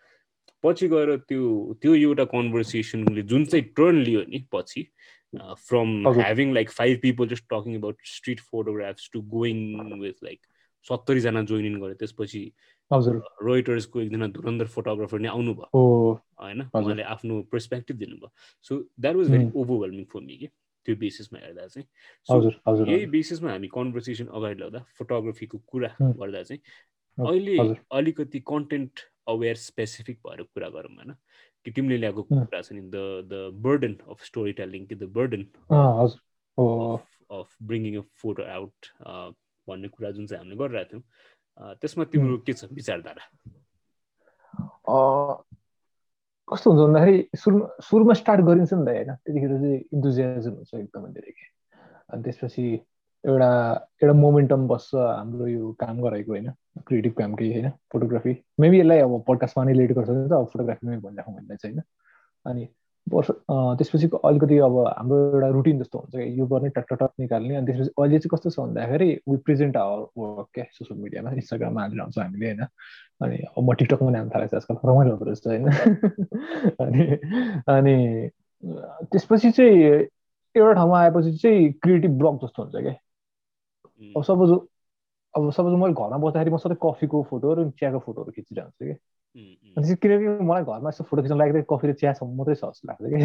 पछि 0.63 0.87
गएर 0.87 1.15
त्यो 1.27 1.43
त्यो 1.81 1.93
एउटा 1.95 2.25
कन्भर्सेसनले 2.31 3.21
जुन 3.23 3.45
चाहिँ 3.45 3.65
टर्न 3.77 4.01
लियो 4.03 4.21
नि 4.29 4.45
पछि 4.53 4.87
from. 5.35 5.89
Having 6.07 6.53
like 6.53 6.69
five 6.71 6.99
people 7.01 7.27
just 7.27 7.45
talking 7.53 7.75
about 7.77 7.97
street 8.07 8.39
photographs 8.51 9.09
to 9.13 9.21
going 9.33 9.99
with 10.01 10.23
like 10.23 10.39
सत्तरीजना 10.85 11.41
join 11.49 11.65
in 11.65 11.79
गरे 11.81 11.93
त्यसपछि 11.95 12.43
रोइटर्सको 12.91 14.01
एकजना 14.01 14.27
धुरन्धर 14.29 14.67
फोटोग्राफर 14.73 15.19
नै 15.19 15.29
आउनुभयो 15.29 15.67
होइन। 16.41 16.61
उहाँले 16.61 17.03
आफ्नो 17.03 17.41
पर्सपेक्टिभ 17.51 17.97
दिनुभयो 17.97 18.29
so 18.65 18.79
that 18.99 19.15
was 19.15 19.29
very. 19.31 19.49
Overwhelming 19.55 20.05
for 20.11 20.21
me 20.21 20.37
कि 20.37 20.47
त्यो 20.85 20.95
बेसिसमा 20.99 21.39
हेर्दा 21.39 21.67
चाहिँ 21.67 21.87
यही 22.89 23.05
बेसिसमा 23.15 23.51
हामी 23.51 23.67
कन्भर्सेसन 23.73 24.27
अगाडि 24.27 24.55
ल्याउँदा 24.59 24.79
फोटोग्राफीको 24.99 25.57
कुरा. 25.65 25.89
गर्दा 26.01 26.43
चाहिँ 26.43 26.61
अहिले। 27.17 27.57
अलिकति 27.91 28.39
कन्टेन्ट 28.47 28.93
अवेर 29.27 29.55
स्पेसिफिक 29.57 30.19
भएर 30.27 30.41
कुरा 30.43 30.69
गरौँ 30.69 30.95
होइन 30.95 31.13
कि 31.65 31.71
तिमीले 31.71 31.97
ल्याएको. 31.97 32.21
कुरा 32.45 32.61
छ 32.61 32.71
नि 32.73 32.81
the 32.89 32.95
the 33.29 33.49
burden 33.63 33.93
of 34.09 34.23
story 34.25 34.51
telling 34.53 34.85
कि 34.85 34.95
द 34.95 35.03
बर्डन 35.11 35.45
अँ, 37.29 37.43
bringing 37.61 37.95
a 37.97 38.03
photo 38.15 38.43
out 38.47 38.91
uh, 39.01 39.29
भन्ने 39.67 39.87
कुरा 39.87 40.11
जुन 40.11 40.25
चाहिँ 40.27 40.43
हामीले 40.43 40.57
गरिरहेको 40.59 40.89
थियौँ 40.91 41.75
त्यसमा 41.81 42.03
तिम्रो 42.11 42.37
के 42.45 42.53
छ 42.53 42.65
विचारधारा 42.71 43.23
कस्तो 46.47 46.71
हुन्छ 46.71 46.81
भन्दाखेरि 46.83 47.17
सुरुमा 47.35 47.67
सुरुमा 47.81 48.13
स्टार्ट 48.13 48.41
गरिन्छ 48.45 48.73
नि 48.73 48.83
त 48.85 48.89
होइन 48.89 49.11
त्यतिखेर 49.15 49.51
चाहिँ 49.55 49.77
इन्थुजियाजम 49.93 50.53
हुन्छ 50.53 50.73
एकदमै 50.75 51.09
धेरै 51.15 51.33
अनि 52.09 52.21
त्यसपछि 52.23 52.65
एउटा 53.25 53.49
एउटा 54.03 54.13
मोमेन्टम 54.13 54.67
बस्छ 54.67 54.95
हाम्रो 54.95 55.47
यो 55.47 55.71
काम 55.79 56.01
गराएको 56.01 56.31
होइन 56.31 56.51
क्रिएटिभ 56.87 57.13
काम 57.13 57.35
केही 57.35 57.51
होइन 57.53 57.69
फोटोग्राफी 57.93 58.35
मेबी 58.59 58.79
यसलाई 58.79 58.99
अब 58.99 59.23
पडकास्टमा 59.27 59.63
नै 59.63 59.73
लेट 59.73 59.91
गर्छ 59.91 60.09
त 60.09 60.31
अब 60.33 60.45
फोटोग्राफीमै 60.45 60.97
भनिराखौँ 60.97 61.35
भन्ने 61.35 61.55
चाहिँ 61.55 61.75
होइन। 61.75 61.83
अनि 62.45 62.67
वर्ष 63.07 63.29
त्यसपछि 63.79 64.09
अलिकति 64.25 64.57
अब 64.57 64.77
हाम्रो 64.87 65.17
एउटा 65.35 65.47
रुटिन 65.47 65.79
जस्तो 65.79 65.99
हुन्छ 65.99 66.15
कि 66.15 66.39
यो 66.39 66.45
गर्ने 66.47 66.69
टक 66.69 66.93
टक 66.93 67.11
निकाल्ने। 67.19 67.55
अनि 67.55 67.65
त्यसपछि 67.65 67.89
अहिले 67.97 68.19
चाहिँ 68.19 68.29
कस्तो 68.33 68.49
छ 68.49 68.59
भन्दाखेरि 68.59 69.09
वी 69.29 69.37
प्रेजेन्ट 69.37 69.77
आवर 69.77 69.99
वर्क 70.17 70.47
क्या 70.53 70.65
सोसियल 70.71 70.99
मिडियामा 70.99 71.31
इन्स्टाग्राममा 71.31 71.81
हालिरहन्छ 71.81 72.17
हामीले 72.17 72.45
होइन। 72.45 72.61
अनि 73.21 73.37
अब 73.57 73.63
म 73.63 73.73
टिकटकमा 73.73 74.11
नाम 74.11 74.29
थालेको 74.29 74.51
छ 74.51 74.55
आजकल 74.55 74.75
रमाइलो 74.89 75.15
हुँदो 75.15 75.25
रहेछ 75.25 75.47
होइन। 75.47 75.65
अनि 76.83 77.03
अनि 77.67 77.95
त्यसपछि 79.11 79.51
चाहिँ 79.51 80.07
एउटा 80.55 80.73
ठाउँमा 80.73 80.99
आएपछि 80.99 81.37
चाहिँ 81.37 81.71
क्रिएटिभ 81.73 82.11
ब्लग 82.11 82.39
जस्तो 82.43 82.63
हुन्छ 82.63 82.75
क्या। 82.75 82.95
अब 84.15 84.23
सपोज 84.23 84.51
अब 85.33 85.51
सपोज 85.51 85.73
मैले 85.81 85.93
घरमा 85.93 86.17
बस्दाखेरि 86.17 86.51
म 86.51 86.57
सधैँ 86.57 86.77
कफीको 86.83 87.23
फोटोहरू 87.29 87.61
अनि 87.63 87.71
चियाको 87.79 87.99
फोटोहरू 87.99 88.31
खिचिरहन्छु 88.31 88.85
कि 88.85 88.95
अनि 89.77 89.95
किनकि 89.97 90.43
मलाई 90.45 90.63
घरमा 90.63 90.89
यस्तो 90.89 91.03
फोटो 91.09 91.21
खिच्न 91.23 91.37
लाग्दै 91.37 91.61
कफी 91.69 91.87
र 91.87 91.93
चियासम्म 92.01 92.37
मात्रै 92.37 92.55
छ 92.55 92.63
जस्तो 92.65 92.87
लाग्छ 92.87 93.03
कि 93.03 93.17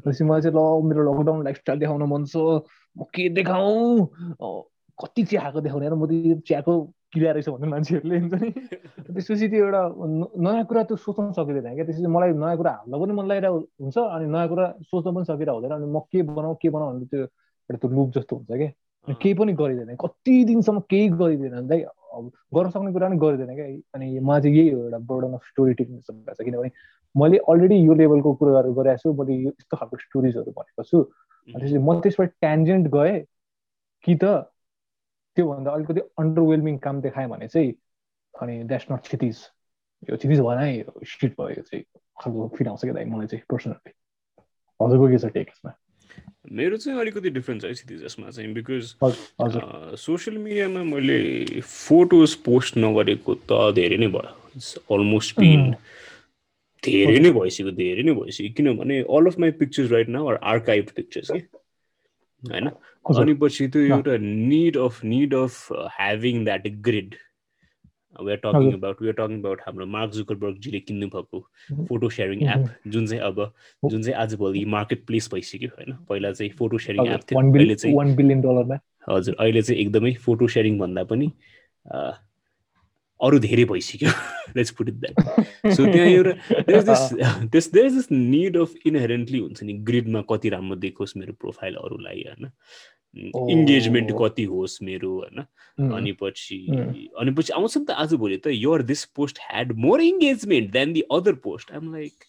भनेपछि 0.00 0.24
मलाई 0.24 0.40
चाहिँ 0.42 0.56
ल 0.56 0.60
मेरो 0.88 1.02
लकडाउन 1.08 1.44
लाइफस्टाइल 1.44 1.78
देखाउन 1.78 2.02
मन 2.08 2.24
छ 2.24 2.36
म 2.96 3.04
के 3.14 3.28
देखाउँ 3.36 4.08
कति 4.98 5.22
चिया 5.24 5.40
खाएको 5.42 5.60
देखाउने 5.60 5.88
र 5.88 5.94
म 5.94 6.06
त 6.06 6.42
चियाको 6.48 6.74
किरा 7.12 7.30
रहेछ 7.32 7.48
भन्ने 7.48 7.68
मान्छेहरूले 7.68 8.18
हुन्छ 8.18 8.34
नि 8.34 8.50
त्यसपछि 8.50 9.48
त्यो 9.48 9.64
एउटा 9.64 9.82
नयाँ 10.44 10.64
कुरा 10.64 10.82
त्यो 10.88 10.96
सोच्न 10.96 11.30
सकिँदैन 11.32 11.74
क्या 11.74 11.84
त्यसपछि 11.84 12.08
मलाई 12.08 12.32
नयाँ 12.32 12.56
कुरा 12.56 12.72
हाल्न 12.72 13.00
पनि 13.00 13.12
मन 13.12 13.26
लागिरहेको 13.28 13.58
हुन्छ 13.80 13.96
अनि 13.98 14.26
नयाँ 14.28 14.48
कुरा 14.48 14.66
सोच्न 14.90 15.08
पनि 15.14 15.24
सकिरहेको 15.24 15.56
हुँदैन 15.56 15.72
अनि 15.72 15.86
म 15.92 16.00
के 16.12 16.22
बनाऊ 16.22 16.54
के 16.62 16.68
बनाऊ 16.70 16.92
भने 16.92 17.06
त्यो 17.06 17.20
एउटा 17.20 17.78
त्यो 17.78 17.90
लुप 17.90 18.08
जस्तो 18.16 18.36
हुन्छ 18.36 18.50
क्या 18.52 18.70
केही 19.14 19.34
पनि 19.34 19.52
गरिँदैन। 19.52 19.96
कति 19.96 20.44
दिनसम्म 20.44 20.80
केही 20.90 21.08
गरिँदैन। 21.08 21.66
दाइ 21.68 21.80
अब 21.82 22.30
गर्न 22.54 22.70
सक्ने 22.70 22.92
कुरा 22.92 23.08
पनि 23.08 23.18
गरिँदैन 23.18 23.54
क्या। 23.54 23.66
अनि 23.94 24.18
मलाई 24.20 24.40
चाहिँ 24.40 24.56
यही 24.56 24.70
हो 24.70 24.82
एउटा 24.84 24.98
बर्डन 24.98 25.32
अफ 25.34 25.42
स्टोरी 25.48 25.74
जस्तो 25.74 26.12
भएको 26.12 26.34
छ। 26.34 26.44
किनभने 26.44 26.70
मैले 27.14 27.38
अलरेडी 27.48 27.76
यो 27.86 27.94
लेभलको 27.94 28.34
कुराहरू 28.34 28.72
गरेको 28.74 28.96
छु। 29.02 29.12
मैले 29.12 29.34
यो 29.42 29.50
यस्तो 29.50 29.76
खालको 29.76 29.96
स्टोरिजहरू 29.96 30.50
भनेको 30.52 30.82
छु। 30.82 31.02
त्यसपछि 31.48 31.78
म 31.78 32.00
त्यसबाट 32.00 32.30
ट्यान्जेन्ट 32.40 32.86
गएँ 32.88 33.24
कि 34.04 34.14
त 34.22 34.24
त्योभन्दा 35.36 35.70
अलिकति 35.70 36.00
अन्डरवेलमिङ 36.18 36.78
काम 36.78 37.00
देखाएँ 37.00 37.28
भने 37.28 37.48
चाहिँ 37.48 37.72
अनि 38.34 38.54
द्याट्स 38.64 38.86
नट 38.92 39.00
क्षितिज 39.08 39.36
यो 40.10 40.16
क्षितिज 40.16 40.40
भएन 40.40 40.58
है। 40.58 40.84
सिट 41.06 41.32
भयो। 41.40 41.62
चाहिँ 41.62 41.84
खालको 42.20 42.48
फिल 42.56 42.68
आउँछ 42.68 42.82
क्या 42.82 42.94
दाइ। 42.94 43.04
मलाई 43.04 43.26
चाहिँ 43.26 43.44
पर्सनली 43.50 43.92
हजुरको 44.80 45.06
के 45.08 45.18
छ 45.18 45.32
टेक 45.32 45.48
यसमा? 45.48 45.72
मेरो 46.58 46.76
चाहिँ 46.76 47.00
अलिकति 47.00 47.30
डिफ्रेन्स 47.30 47.64
है 47.64 47.72
सिधै 47.74 47.96
जसमा 47.98 48.30
चाहिँ 48.30 48.52
बिकज 48.54 48.82
सोसियल 50.00 50.38
मिडियामा 50.38 50.82
मैले 50.84 51.60
फोटोज 51.60 52.34
पोस्ट 52.46 52.78
नगरेको 52.78 53.34
त 53.50 53.72
धेरै 53.76 53.98
नै 53.98 54.08
भयो। 54.16 54.32
इट्स 54.56 54.70
अलमोस्ट 54.90 55.40
बिन 55.40 55.62
धेरै 56.82 57.18
नै 57.18 57.30
भइसक्यो 57.36 57.70
धेरै 57.78 58.02
नै 58.02 58.12
भइसक्यो। 58.20 58.52
किनभने 58.56 59.00
all 59.16 59.26
of 59.26 59.38
my 59.38 59.50
pictures 59.60 59.90
right 59.92 60.08
now 60.16 60.28
are 60.28 60.36
archive 60.54 60.84
pictures 60.96 61.30
कि? 61.30 61.40
होइन? 62.42 62.68
अनि 63.18 63.34
पछि 63.40 63.68
त्यो 63.68 63.82
एउटा 63.96 64.16
need 64.20 64.76
of 64.78 65.04
need 65.04 65.34
of 65.34 65.72
having 65.96 66.44
that 66.44 66.68
grid 66.88 67.14
we 68.20 68.32
are 68.32 68.38
talking 68.44 68.72
about 68.72 69.02
we 69.02 69.08
are 69.08 69.14
talking 69.20 69.38
about 69.40 69.60
हाम्रो 69.66 69.86
मार्क 69.86 70.10
जुकरबर्गजीले 70.12 70.80
किन्नु 70.80 71.06
भएको 71.08 71.38
फोटो 71.88 72.08
सेयरिङ 72.10 72.40
एप 72.48 72.62
जुन 72.86 73.06
चाहिँ 73.06 73.22
अब 73.22 73.36
जुन 73.82 74.02
चाहिँ 74.02 74.16
आजभोलि 74.22 74.64
मार्केट 74.76 75.04
प्लेस 75.06 75.28
भइसक्यो 75.34 75.70
होइन? 75.78 75.92
पहिला 76.08 76.32
चाहिँ 76.32 76.52
फोटो 76.58 76.78
सेयरिङ 76.78 77.12
एप 77.12 77.20
थियो 77.32 77.38
अहिले 77.40 77.74
चाहिँ 77.74 78.80
हजुर 79.10 79.34
अहिले 79.40 79.62
चाहिँ 79.62 79.80
एकदमै 79.82 80.12
फोटो 80.24 80.48
सेयरिङ 80.48 80.78
भन्दा 80.78 81.04
पनि 81.12 81.30
अरू 83.20 83.38
धेरै 83.38 83.64
भइसक्यो। 83.64 84.10
Let's 84.56 84.70
put 84.78 84.88
it 84.88 84.94
that 84.94 85.70
so 85.74 85.84
त्यहाँ 85.84 86.08
एउटा 86.08 86.32
there 87.54 87.90
this 87.90 88.06
need 88.12 88.56
of 88.56 88.74
inherently 88.86 89.38
हुन्छ 89.38 89.62
नि 89.62 89.72
ग्रिडमा 89.88 90.20
कति 90.30 90.48
राम्रो 90.48 90.76
देखोस् 90.84 91.16
मेरो 91.16 91.32
प्रोफाइल 91.40 91.74
अरूलाई 91.74 92.22
होइन? 92.28 92.50
इङ्गेजमेन्ट 93.16 94.10
कति 94.20 94.44
होस् 94.44 94.82
मेरो 94.82 95.12
होइन? 95.12 95.44
अनि 95.92 96.12
पछि 96.12 96.58
अनि 97.18 97.30
पछि 97.30 97.52
आउँछ 97.52 97.76
नि 97.78 97.84
त 97.84 97.90
आजभोलि 97.90 98.36
त 98.36 98.46
your 98.46 98.82
this 98.82 99.04
post 99.16 99.38
had 99.42 99.72
more 99.72 100.00
engagement 100.00 100.70
than 100.72 100.92
the 100.92 101.00
other 101.12 101.34
post 101.44 101.72
I'm 101.72 101.92
like 101.94 102.24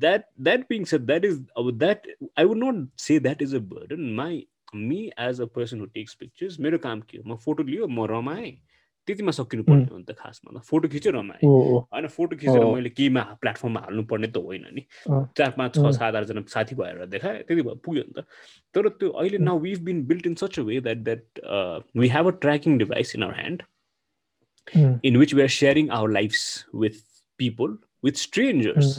that 0.00 0.24
that 0.40 0.68
being 0.68 0.84
said 0.84 1.06
that 1.06 1.24
is 1.24 1.46
अब 1.56 1.70
that 1.78 2.06
I 2.38 2.44
would 2.44 2.64
not 2.64 2.88
say 3.00 3.18
that 3.20 3.42
is 3.42 3.54
a 3.54 3.58
burden 3.58 4.12
my 4.14 4.46
me 4.74 5.10
as 5.18 5.40
a 5.40 5.44
person 5.44 5.80
who 5.80 5.86
takes 5.86 6.14
pictures 6.14 6.60
मेरो 6.60 6.78
काम 6.78 7.00
के 7.00 7.18
हो? 7.18 7.24
म 7.26 7.36
photo 7.36 7.62
लियो 7.62 7.86
म 7.86 8.04
रमाएँ 8.06 8.52
त्यतिमा 9.08 9.32
सकिनु 9.32 9.62
पर्ने 9.64 9.88
हो 9.88 9.98
नि 9.98 10.04
त 10.04 10.12
खासमा 10.20 10.60
फोटो 10.68 10.88
खिचेर 10.92 11.14
रमाएँ 11.16 11.40
होइन 11.42 12.06
फोटो 12.12 12.36
खिचेर 12.36 12.64
मैले 12.64 12.90
केहीमा 12.92 13.22
प्लेटफर्ममा 13.40 13.80
हाल्नुपर्ने 13.80 14.28
त 14.28 14.36
होइन 14.36 14.64
नि। 14.76 14.82
चार 15.08 15.50
पाँच 15.58 15.74
छ 15.74 15.90
सात 15.98 16.14
आठजना 16.14 16.42
साथी 16.54 16.74
भएर 16.76 17.06
देखाएँ 17.08 17.42
त्यति 17.48 17.62
भयो 17.62 17.74
पुग्यो 17.84 18.02
नि 18.08 18.12
त। 18.20 18.24
तर 18.74 18.88
त्यो 19.00 19.08
अहिले 19.10 19.38
now 19.38 19.58
we've 19.58 19.80
been 19.84 20.04
built 20.06 20.26
in 20.26 20.34
such 20.44 20.58
a 20.60 20.62
way 20.62 20.80
that 20.80 20.98
that 21.08 21.22
we 21.96 22.08
have 22.08 22.26
a 22.26 22.34
tracking 22.44 22.78
device 22.78 23.14
in 23.16 23.22
our 23.22 23.34
hand 23.34 23.62
in 25.04 25.16
which 25.16 25.34
we 25.34 25.42
are 25.42 25.48
sharing 25.58 25.90
our 25.90 26.10
lives 26.10 26.42
with 26.74 27.00
people 27.40 27.76
with 28.04 28.16
strangers 28.26 28.98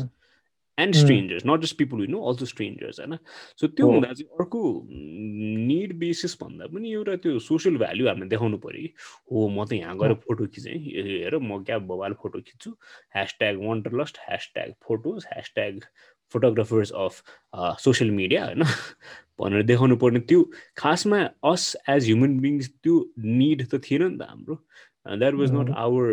and 0.84 0.96
strangers 0.96 1.46
not 1.46 1.62
just 1.62 1.78
people 1.78 2.02
you 2.02 2.08
know 2.08 2.22
also 2.30 2.46
strangers 2.46 3.00
होइन 3.00 3.18
so 3.62 3.68
त्यो 3.68 3.92
हुँदा 3.92 4.12
चाहिँ 4.14 4.30
अर्को 4.40 4.62
need 4.90 5.94
basis 6.00 6.38
भन्दा 6.42 6.68
पनि 6.74 6.92
एउटा 6.94 7.16
त्यो 7.24 7.40
social 7.48 7.78
value 7.78 8.08
हामीले 8.08 8.30
देखाउनु 8.30 8.58
पऱ्यो 8.66 8.82
कि। 8.82 8.94
हो 9.32 9.48
म 9.50 9.66
त 9.66 9.74
यहाँ 9.74 9.98
गएर 9.98 10.14
फोटो 10.28 10.46
खिचेँ 10.56 10.78
हेर 10.78 11.38
म 11.40 11.64
क्या 11.64 11.78
बबाल 11.90 12.14
फोटो 12.22 12.42
खिच्छु। 12.42 12.72
Hashtag 13.16 13.64
wanderlust 14.02 14.18
hashtag 14.28 14.74
photos 14.88 15.26
hashtag 15.34 15.80
photographers 16.34 16.92
of 16.92 17.24
social 17.84 18.12
media 18.12 18.46
होइन? 18.46 18.64
भनेर 19.40 19.64
देखाउनु 19.64 19.96
पर्ने 19.98 20.20
त्यो 20.30 20.44
खासमा 20.78 21.20
अस 21.52 21.76
एज 21.90 22.06
ह्युमन 22.06 22.40
बिङ्स 22.40 22.70
त्यो 22.84 22.96
निड 23.24 23.68
त 23.72 23.82
थिएन 23.84 24.04
नि 24.04 24.18
त 24.18 24.30
हाम्रो। 24.30 24.56
द्याट 25.18 25.34
वाज 25.34 25.52
नट 25.52 25.70
आवर 25.78 26.06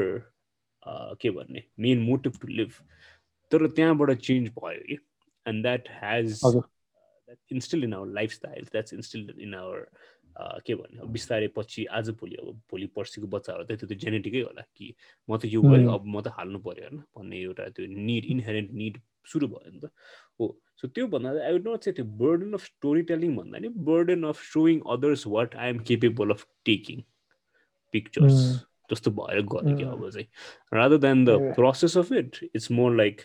के 1.20 1.30
भन्ने 1.30 1.62
मेन 1.80 2.02
मोटिभ 2.02 2.38
टु 2.42 2.48
लिभ 2.48 2.72
तर 3.52 3.66
त्यहाँबाट 3.66 4.10
चेन्ज 4.20 4.48
भयो 4.58 4.82
कि 4.88 4.98
and 5.46 5.62
that 5.62 5.88
has 6.02 6.40
that 6.44 7.38
instill 7.52 7.84
in 7.84 7.94
our 7.94 8.08
lifestyle 8.32 8.64
that's 8.72 8.94
instill 8.94 9.34
in 9.38 9.54
our 9.54 9.88
के 10.66 10.74
भन्ने 10.74 11.00
अब 11.00 11.08
बिस्तारै 11.12 11.46
पछि 11.56 11.84
आज 11.98 12.08
भोलि 12.20 12.36
अब 12.36 12.60
भोलि 12.70 12.86
पर्सिको 12.96 13.26
बच्चाहरू 13.34 13.64
त 13.64 13.78
त्यो 13.80 13.88
त 13.88 13.98
जेनेटिकै 14.04 14.40
होला 14.40 14.62
कि 14.76 14.94
म 15.28 15.36
त 15.36 15.48
यो 15.48 15.62
गरेँ 15.62 15.86
अब 15.88 16.04
म 16.06 16.20
त 16.20 16.32
हाल्नु 16.36 16.58
पऱ्यो 16.66 16.84
होइन 16.84 17.02
भन्ने 17.16 17.40
एउटा 17.40 17.68
त्यो 17.76 17.86
निड 17.88 18.24
इनहेरेन्ट 18.34 18.70
निड 18.80 19.00
सुरु 19.32 19.48
भयो 19.48 19.70
नि 19.72 19.80
त। 19.80 19.90
हो 20.40 20.44
सो 20.76 20.88
त्यो 20.88 21.06
भन्दा 21.08 21.30
आई 21.40 21.52
वुड 21.52 21.68
नट 21.68 21.88
से 21.88 21.92
त्यो 21.92 22.04
बर्डन 22.20 22.52
अफ 22.52 22.64
स्टोरी 22.64 23.02
टेलिङ 23.10 23.36
भन्दा 23.36 23.58
नि 23.58 23.68
burden 23.88 24.22
of 24.28 24.42
showing 24.52 24.80
others 24.94 25.26
what 25.26 25.56
I 25.56 25.68
am 25.70 25.78
capable 25.88 26.30
of 26.36 26.46
taking 26.68 27.00
pictures 27.94 28.42
जस्तो 28.92 29.10
भएर 29.10 29.40
गऱ्यो 29.54 29.76
कि 29.76 29.84
अब 29.84 30.08
चाहिँ। 30.10 30.26
Rather 30.74 30.98
than 31.06 31.24
the 31.24 31.54
process 31.56 31.96
of 31.98 32.12
it 32.12 32.38
it's 32.44 32.70
more 32.70 32.96
like 32.96 33.20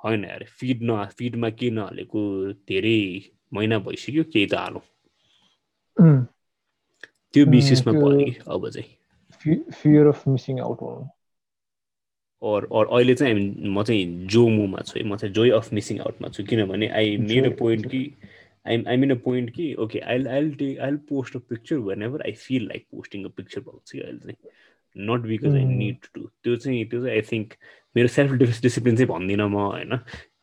होइन 0.00 0.24
यार 0.24 0.44
फिड 0.58 0.82
न 0.82 1.04
फिडमा 1.18 1.50
के 1.50 1.70
नहालेको 1.70 2.20
धेरै 2.68 2.98
महिना 3.54 3.78
भइसक्यो 3.78 4.24
केही 4.24 4.46
त 4.46 4.54
हालौँ। 4.54 4.84
त्यो 7.34 7.46
बेसिसमा 7.46 7.92
पऱ्यो 7.92 8.24
कि 8.24 8.36
अब 8.46 8.68
चाहिँ। 8.70 8.90
Fear 9.72 10.06
of 10.06 10.28
missing 10.28 10.60
out 10.60 10.78
or 12.42 12.64
or 12.72 12.86
अहिले 12.96 13.14
चाहिँ 13.14 13.32
हामी 13.34 13.68
म 13.68 13.82
चाहिँ 13.82 14.26
जोमोमा 14.26 14.80
छु 14.80 14.98
है 14.98 15.04
म 15.04 15.16
चाहिँ 15.16 15.34
जोय 15.34 15.50
अफ 15.50 15.72
मिसिङ 15.72 15.98
आउटमा 16.00 16.28
छु 16.28 16.44
किनभने 16.44 16.88
आई 16.88 17.16
मेड 17.16 17.52
अ 17.52 17.56
पोइन्ट 17.56 17.86
कि 17.90 18.02
I 18.66 18.84
I 18.88 18.96
mean 18.96 19.10
a 19.10 19.18
point 19.24 19.50
कि 19.50 19.74
okay 19.74 19.98
I 19.98 20.24
I 20.24 20.50
take 20.50 20.78
I 20.80 20.96
post 21.08 21.36
a 21.36 21.38
picture 21.38 21.76
whenever 22.02 22.22
I 22.22 22.32
feel 22.32 22.66
like 22.68 22.86
posting 22.90 23.24
a 23.24 23.28
picture 23.28 23.60
भएको 23.60 23.82
छ 23.86 23.96
अहिले 23.96 24.18
चाहिँ। 24.18 24.36
Not 24.96 25.20
because 25.20 25.54
I 25.54 25.64
need 25.64 26.06
to 26.14 26.20
त्यो 26.20 26.56
चाहिँ 26.56 26.84
त्यो 26.88 27.00
चाहिँ 27.02 27.16
आई 27.16 27.22
थिङ्क 27.32 27.54
मेरो 27.96 28.08
सेल्फ 28.08 28.32
डिसिप्लिन 28.62 28.96
चाहिँ 28.96 29.08
भन्दिनँ 29.08 29.48
म 29.48 29.54
होइन? 29.54 29.96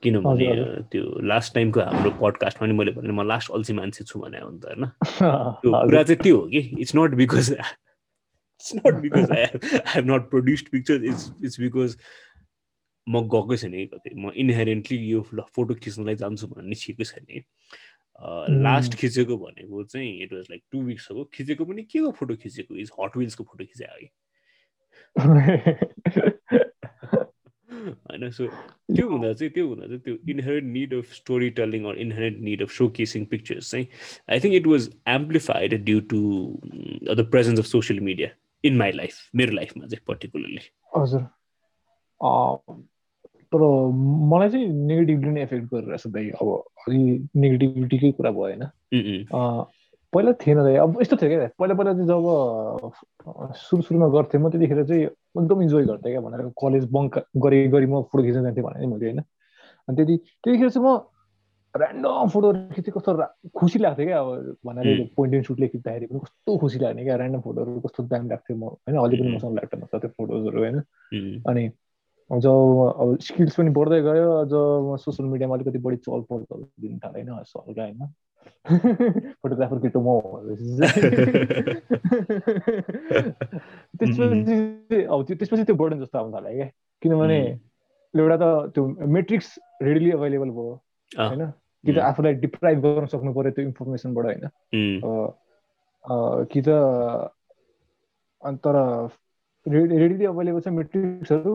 किनभने 0.03 0.47
त्यो 0.91 1.19
लास्ट 1.27 1.53
टाइमको 1.55 1.79
हाम्रो 1.81 2.11
पडकास्टमा 2.21 2.67
नि 2.67 2.73
मैले 2.73 2.91
भने 2.91 3.13
म 3.13 3.27
लास्ट 3.27 3.51
अल्छी 3.51 3.73
मान्छे 3.73 4.03
छु 4.03 4.19
भने 4.19 4.39
हो 4.39 4.49
नि 4.49 4.59
त 4.59 4.65
होइन 4.65 4.85
त्यो 5.61 5.71
कुरा 5.71 6.03
चाहिँ 6.03 6.21
त्यो 6.23 6.37
हो 6.37 6.47
कि? 6.47 6.59
It's 6.79 6.95
not 6.95 7.15
because 7.15 7.51
it's 7.51 8.75
not 8.75 9.01
because 9.01 9.31
I 9.31 9.43
I 9.43 9.79
have 9.87 10.11
not 10.11 10.29
produced 10.29 10.69
picture 10.69 11.05
it's 11.05 11.31
it's 11.43 11.59
because 11.59 11.97
म 13.07 13.21
गएकै 13.27 13.57
छैन 13.57 13.77
कतै 13.93 14.15
म 14.15 14.31
इनहेरेन्टली 14.35 14.97
यो 15.11 15.21
फोटो 15.55 15.73
खिच्नलाई 15.75 16.15
जान्छु 16.15 16.47
भन्ने 16.47 16.75
सिकेको 16.75 17.03
छैन 17.03 17.43
लास्ट 18.63 18.95
खिचेको 18.95 19.37
भनेको 19.37 19.83
चाहिँ 19.83 20.09
it 20.23 20.33
was 20.33 20.47
like 20.49 20.63
two 20.71 20.81
weeks 20.81 21.07
ago 21.11 21.23
खिचेको 21.33 21.65
पनि 21.65 21.83
के 21.83 21.99
को 21.99 22.11
फोटो 22.11 22.35
खिचेको? 22.35 22.75
इज 22.75 22.91
हट 22.99 23.17
विल्सको 23.17 23.43
फोटो 23.43 23.65
खिचे 23.65 23.85
कि? 23.85 24.09
होइन 28.11 28.29
सो 28.29 28.47
त्यो 28.95 29.09
हुँदा 29.09 29.33
चाहिँ 29.33 29.51
त्यो 29.53 29.67
हुँदा 29.67 29.87
चाहिँ 29.87 29.99
त्यो 29.99 30.15
inherent 30.29 30.73
need 30.73 30.93
of 30.93 31.13
story 31.13 31.49
telling 31.49 31.85
or 31.85 31.97
inherent 31.97 32.39
need 32.39 32.61
of 32.61 32.71
showcasing 32.89 33.25
pictures 33.25 33.71
चाहिँ 33.71 33.87
I 34.29 34.39
think 34.39 34.55
it 34.55 34.67
was 34.67 34.89
amplified 35.07 35.83
due 35.83 35.99
to 35.99 36.19
the 37.15 37.27
presence 37.31 37.59
of 37.59 37.65
social 37.65 37.99
media 37.99 38.29
in 38.65 38.77
my 38.77 38.91
life 38.91 39.15
मेरो 39.35 39.51
लाइफमा 39.51 39.85
चाहिँ 39.85 40.03
पर्टिकुलरली 40.07 40.61
हजुर। 40.97 41.21
तर 43.53 43.61
मलाई 44.33 44.49
चाहिँ 44.49 44.67
नेगेटिभली 44.67 45.29
नै 45.29 45.41
एफेक्ट 45.41 45.65
गरिरहेछ 45.73 46.07
दाइ 46.07 46.29
अब 46.29 46.47
अलि 46.87 47.27
नेगेटिभिटीकै 47.35 48.11
कुरा 48.11 48.31
भयो 48.31 48.41
होइन। 48.41 48.63
पहिला 50.13 50.31
थिएन 50.37 50.57
दाइ 50.59 50.75
अब 50.77 50.97
यस्तो 51.01 51.15
थियो 51.17 51.29
क्या 51.29 51.47
पहिला 51.55 51.73
पहिला 51.73 51.93
चाहिँ 51.93 52.07
जब 52.07 53.53
सुरु 53.59 53.81
सुरुमा 53.81 54.07
गर्थेँ 54.09 54.41
म 54.41 54.49
त्यतिखेर 54.49 54.83
चाहिँ 54.85 55.03
एकदम 55.03 55.61
इन्जोय 55.61 55.85
गर्थेँ 55.85 56.11
क्या 56.11 56.21
भनेर 56.21 56.51
कलेज 56.57 56.89
बङ्क 56.91 57.19
गरी 57.37 57.67
गरी 57.69 57.85
म 57.85 58.01
फोटो 58.03 58.23
खिच्न 58.23 58.43
जान्थेँ 58.43 58.63
भने 58.63 58.87
मैले 58.87 59.05
होइन 59.05 59.19
अनि 59.19 59.95
त्यति 59.95 60.17
त्यतिखेर 60.17 60.69
चाहिँ 60.69 60.87
म 60.87 60.99
ऱ्यान्डम 61.73 62.29
फोटोहरू 62.29 62.59
खिच्थेँ 62.75 62.93
कस्तो 62.93 63.11
खुसी 63.55 63.79
लाग्थ्यो 63.79 64.05
क्या 64.05 64.19
अब 64.19 64.55
भनेर 64.65 65.07
पोइन्ट 65.15 65.35
एन्ड 65.35 65.45
सुटले 65.45 65.67
खिच्दाखेरि 65.67 66.05
पनि 66.07 66.19
कस्तो 66.19 66.57
खुसी 66.57 66.79
लाग्ने 66.79 67.03
क्या 67.03 67.15
ऱ्यान्डम 67.15 67.41
फोटोहरू 67.41 67.79
कस्तो 67.79 68.03
दामी 68.05 68.29
लाग्थ्यो 68.29 68.57
म 68.57 68.63
होइन 68.63 68.97
अहिले 68.97 69.17
पनि 69.17 69.35
मसँग 69.35 69.53
ल्यापटपमा 69.53 69.87
छ 69.87 70.01
त्यो 70.01 70.09
फोटोजहरू 70.11 70.59
होइन 70.59 70.81
अनि 71.45 71.69
जब 72.29 72.57
अब 72.97 73.17
स्किल्स 73.21 73.55
पनि 73.55 73.69
बढ्दै 73.71 74.01
गयो 74.01 74.27
जब 74.47 74.95
सोसियल 74.97 75.29
मिडियामा 75.29 75.55
अलिकति 75.55 75.79
बढी 75.79 75.97
चल 75.99 76.21
पल 76.27 76.43
दिन 76.79 76.99
थालेँ 76.99 77.23
होइन 77.23 77.47
हल्का 77.57 77.83
होइन 77.83 78.11
फोटोग्राफर 78.65 79.77
केटो 79.77 79.99
म 80.01 80.09
त्यसपछि 83.97 85.05
अब 85.05 85.23
त्यो 85.23 85.35
त्यसपछि 85.35 85.63
त्यो 85.63 85.75
बर्डन 85.75 85.99
जस्तो 85.99 86.19
आउनु 86.19 86.33
थाल्यो 86.33 86.55
क्या 86.55 86.69
किनभने 87.01 87.39
एउटा 88.13 88.37
त 88.37 88.71
त्यो 88.75 88.87
मेट्रिक्स 88.87 89.59
रेडिली 89.81 90.11
अभाइलेबल 90.11 90.49
भयो 90.49 90.73
होइन 91.11 91.45
कि 91.83 91.93
त 91.93 91.97
आफूलाई 91.97 92.33
डिप्राइभ 92.33 92.79
गर्न 92.79 93.05
सक्नु 93.05 93.33
पर्यो 93.33 93.51
त्यो 93.51 93.65
इन्फर्मेसनबाट 93.65 94.25
होइन 94.25 94.43
कि 96.45 96.61
त 96.61 96.69
तर 98.65 98.75
रेडिली 99.65 100.25
अभाइलेबल 100.25 100.59
छ 100.59 100.67
मेट्रिक्सहरू 100.69 101.51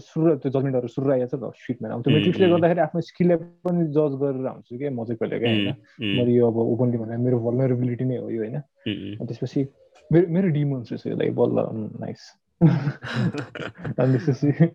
सुरु 0.00 0.34
त्यो 0.36 0.50
जजमेन्टहरू 0.50 0.88
सुरु 0.88 1.10
आएको 1.12 1.26
छ 1.28 1.34
त 1.34 1.50
सिटमा 1.58 1.88
अब 1.88 2.02
त्यो 2.02 2.14
मेट्रिक्सले 2.14 2.48
गर्दाखेरि 2.48 2.80
आफ्नो 2.80 3.00
स्किललाई 3.02 3.36
पनि 3.64 3.86
जज 3.90 4.12
गरेर 4.16 4.46
हुन्छु 4.46 4.78
क्या 4.78 4.90
म 4.90 5.04
चाहिँ 5.04 5.18
कहिले 5.18 5.38
क्या 5.38 5.50
होइन 5.50 6.14
मैले 6.14 6.32
यो 6.32 6.46
अब 6.46 6.56
ओपनली 6.58 6.98
भने 6.98 7.16
मेरो 7.18 7.38
भलनरेबिलिटी 7.40 8.04
नै 8.04 8.16
हो 8.18 8.30
यो 8.30 8.42
होइन 8.42 9.26
त्यसपछि 9.26 9.64
मेरो 10.10 10.26
मेरो 10.30 10.48
डिमोन्स 10.50 10.92
रहेछ 10.92 11.18
लाइक 11.18 11.34
बल्ल 11.34 11.66
नाइस 11.98 12.22
अनि 12.60 14.12
त्यसपछि 14.14 14.70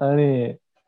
अनि 0.00 0.28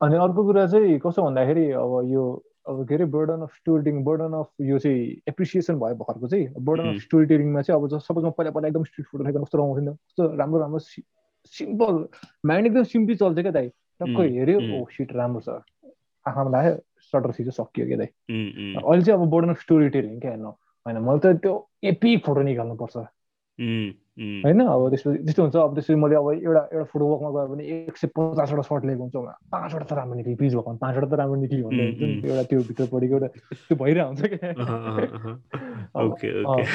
अनि 0.00 0.16
अर्को 0.18 0.44
कुरा 0.44 0.66
चाहिँ 0.66 0.98
कस्तो 0.98 1.22
भन्दाखेरि 1.22 1.70
अब 1.78 1.92
यो 2.08 2.24
अब 2.66 2.86
के 2.88 2.94
अरे 2.94 3.04
burden 3.10 3.40
of 3.42 3.52
story 3.54 3.84
telling 3.84 4.04
burden 4.04 4.32
of 4.34 4.48
यो 4.62 4.78
चाहिँ 4.78 5.02
एप्रिसिएसन 5.28 5.78
भयो 5.78 5.94
भर्खरको 5.96 6.28
चाहिँ 6.28 6.64
बर्डन 6.64 6.88
अफ 6.88 7.00
स्टोरी 7.02 7.26
टेलिङमा 7.26 7.62
चाहिँ 7.62 7.80
अब 7.80 7.98
सपोज 8.00 8.24
म 8.24 8.30
पहिला 8.30 8.50
पहिला 8.50 8.68
एकदम 8.68 8.84
स्ट्रिट 8.84 9.06
फोटो 9.06 9.24
खाइकन 9.24 9.44
कस्तो 9.44 9.58
रमाउँथ्यो 9.58 9.84
नि 9.84 9.92
कस्तो 9.92 10.30
राम्रो 10.36 10.60
राम्रो 10.60 10.78
सिम्पल 11.52 12.04
माइन्ड 12.46 12.66
एकदम 12.66 12.82
सिम्पली 12.90 13.16
चल्छ 13.16 13.40
क्या 13.40 13.52
दाइ 13.52 13.68
टक्कै 14.00 14.28
हेऱ्यो 14.30 14.58
ओ 14.72 14.84
सिट 14.90 15.12
राम्रो 15.12 15.40
छ 15.40 15.48
आँखामा 16.26 16.50
लाग्यो 16.50 16.76
सटर 17.12 17.32
सिटो 17.32 17.50
सकियो 17.52 17.86
क्या 17.86 17.96
दाइ 17.96 18.10
अहिले 18.76 19.02
चाहिँ 19.02 19.20
अब 19.20 19.28
बोर्डन 19.30 19.50
अफ 19.50 19.60
स्टोरी 19.60 19.88
टेलिङ 19.90 20.18
क्या 20.20 20.30
हेर्नु 20.30 20.48
होइन 20.86 21.02
मैले 21.02 21.20
त 21.20 21.36
त्यो 21.38 21.52
एपिक 21.84 22.24
फोटो 22.26 22.42
निकाल्नुपर्छ 22.42 22.96
होइन 23.58 24.60
अब 24.60 24.88
त्यसपछि 24.90 25.18
त्यस्तो 25.18 25.42
हुन्छ 25.42 25.56
अब 25.56 25.74
त्यसपछि 25.74 25.94
मैले 25.94 26.14
अब 26.14 26.30
एउटा 26.32 26.60
एउटा 26.72 26.84
फोटो 26.84 27.06
वर्कमा 27.06 27.30
गयो 27.30 27.46
भने 27.48 27.64
एक 27.66 27.96
सय 27.96 28.08
पचासवटा 28.14 28.62
सर्ट 28.62 28.84
लिएको 28.84 29.02
हुन्छ 29.02 29.16
पाँचवटा 29.50 29.84
त 29.84 29.92
राम्रो 29.92 30.14
निक्ल्यो 30.14 30.36
पिज 30.36 30.54
भएको 30.54 30.74
पाँचवटा 30.76 31.06
त 31.06 31.18
राम्रो 31.18 31.36
निक्ल्यो 31.36 31.68
भने 31.68 31.84
एउटा 32.22 32.42
त्यो 32.44 32.60
भित्र 32.60 32.86
पढेको 32.92 33.14
एउटा 33.14 33.28
त्यो 33.28 33.76
भइरहेको 33.76 34.08
हुन्छ 34.08 34.22
क्या 34.24 34.50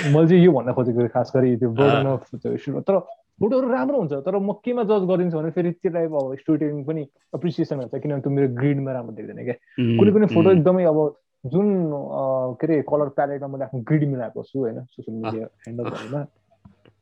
मैले 0.09 0.27
चाहिँ 0.27 0.43
यो 0.43 0.51
भन्न 0.51 0.73
खोजेको 0.73 1.07
खास 1.13 1.31
गरी 1.35 1.55
त्यो 1.57 1.69
बोर्डन 1.71 2.07
अफ 2.07 2.21
तर 2.83 2.99
फोटोहरू 3.39 3.67
राम्रो 3.71 3.97
हुन्छ 3.99 4.13
तर 4.25 4.37
म 4.39 4.53
केमा 4.65 4.83
जज 4.83 5.03
गरिदिन्छु 5.09 5.37
भने 5.37 5.51
फेरि 5.51 5.71
त्यो 5.71 5.91
टाइप 5.91 6.11
अब 6.13 6.35
टेलिङ 6.59 6.83
पनि 6.83 7.01
एप्रिसिएसन 7.35 7.75
हुन्छ 7.79 7.93
किनभने 8.03 8.21
त्यो 8.21 8.31
मेरो 8.31 8.47
ग्रिडमा 8.59 8.91
राम्रो 8.91 9.13
देख्दैन 9.15 9.43
क्या? 9.45 9.55
कुनै 9.99 10.11
पनि 10.11 10.25
फोटो 10.35 10.51
एकदमै 10.51 10.83
अब 10.91 10.99
जुन 11.43 11.67
के 12.59 12.67
अरे 12.67 12.81
कलर 12.89 13.09
प्यालेटमा 13.15 13.47
मैले 13.47 13.63
आफ्नो 13.63 13.79
ग्रिड 13.87 14.03
मिलाएको 14.09 14.43
छु 14.43 14.59
होइन 14.59 14.83
सोसियल 14.83 15.15
मिडिया 15.17 15.45
ह्यान्डलहरूमा 15.67 16.21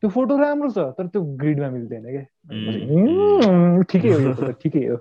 त्यो 0.02 0.10
फोटो 0.14 0.38
राम्रो 0.38 0.70
छ 0.70 0.80
तर 0.98 1.08
त्यो 1.14 1.22
ग्रिडमा 1.42 1.70
मिल्दैन 1.70 2.04
क्या? 2.06 2.24
ठिकै 3.92 4.10
हो 4.14 4.52
ठिकै 4.62 4.84
हो। 4.88 4.98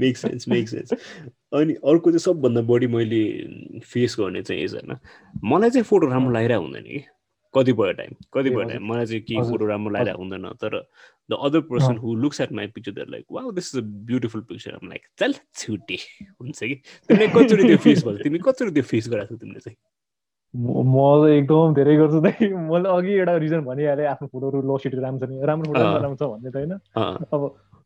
मेक 0.00 0.16
सेन्स 0.16 0.48
मेक 0.48 0.68
सेन्स 0.68 0.92
अनि 1.54 1.74
अर्को 1.86 2.10
चाहिँ 2.10 2.24
सबभन्दा 2.26 2.60
बढी 2.70 2.86
मैले 2.86 3.22
फेस 3.86 4.16
गर्ने 4.20 4.42
चाहिँ 4.42 4.66
होइन? 4.66 4.96
मलाई 5.44 5.70
चाहिँ 5.70 5.84
फोटो 5.84 6.06
राम्रो 6.06 6.32
लागिरहेको 6.32 6.64
हुँदैन 6.64 6.82
कि? 6.82 7.04
कतिपय 7.54 7.92
टाइम 7.92 8.12
कतिपय 8.34 8.64
टाइम 8.68 8.86
मलाई 8.90 9.06
चाहिँ 9.06 9.22
केही 9.22 9.42
फोटो 9.50 9.66
राम्रो 9.66 9.90
लागिरहेको 9.94 10.22
हुँदैन। 10.22 10.46
तर 10.62 10.78
the 11.30 11.38
other 11.42 11.60
person 11.66 11.96
who 11.98 12.14
looks 12.14 12.40
at 12.40 12.52
my 12.52 12.66
picture 12.74 12.92
there 12.92 13.08
like 13.10 13.24
wow 13.32 13.50
this 13.52 13.74
is 13.74 13.82
a 13.82 13.86
beautiful 14.06 14.40
picture 14.48 14.74
um 14.74 14.88
like 14.88 15.02
चल 15.18 15.34
छुटे 15.54 15.98
हुन्छ 16.40 16.58
कि? 16.58 16.74
तिमीले 17.08 17.28
कतिचोटि 17.28 17.62
त्यो 17.66 17.76
फेस 17.84 18.04
भयो 18.04 18.24
तिमी 18.24 18.38
कतिचोटि 18.38 18.72
त्यो 18.74 18.82
फेस 18.82 19.08
गराएको 19.10 19.34
छौ 19.34 19.40
तिमीले 19.40 19.60
चाहिँ। 19.60 19.78
म 20.54 20.96
एकदम 21.28 21.74
धेरै 21.74 21.96
गर्छु 21.96 22.20
त। 22.20 22.26
मैले 22.70 22.88
अघि 22.88 23.12
एउटा 23.12 23.36
रिजन 23.36 23.60
भनिहालेँ 23.64 24.06
आफ्नो 24.06 24.28
फोटोहरू 24.32 24.62
लो 24.62 24.78
सिट 24.78 24.94
राम्रो 24.94 25.26
छ 25.26 25.30
नि 25.30 25.46
राम्रो 25.46 25.72
फोटो 25.72 25.98
राम्रो 26.04 26.16
छ 26.16 26.22
भन्ने 26.32 26.50
त 26.50 26.56
होइन। 26.56 26.72
अब 27.34 27.42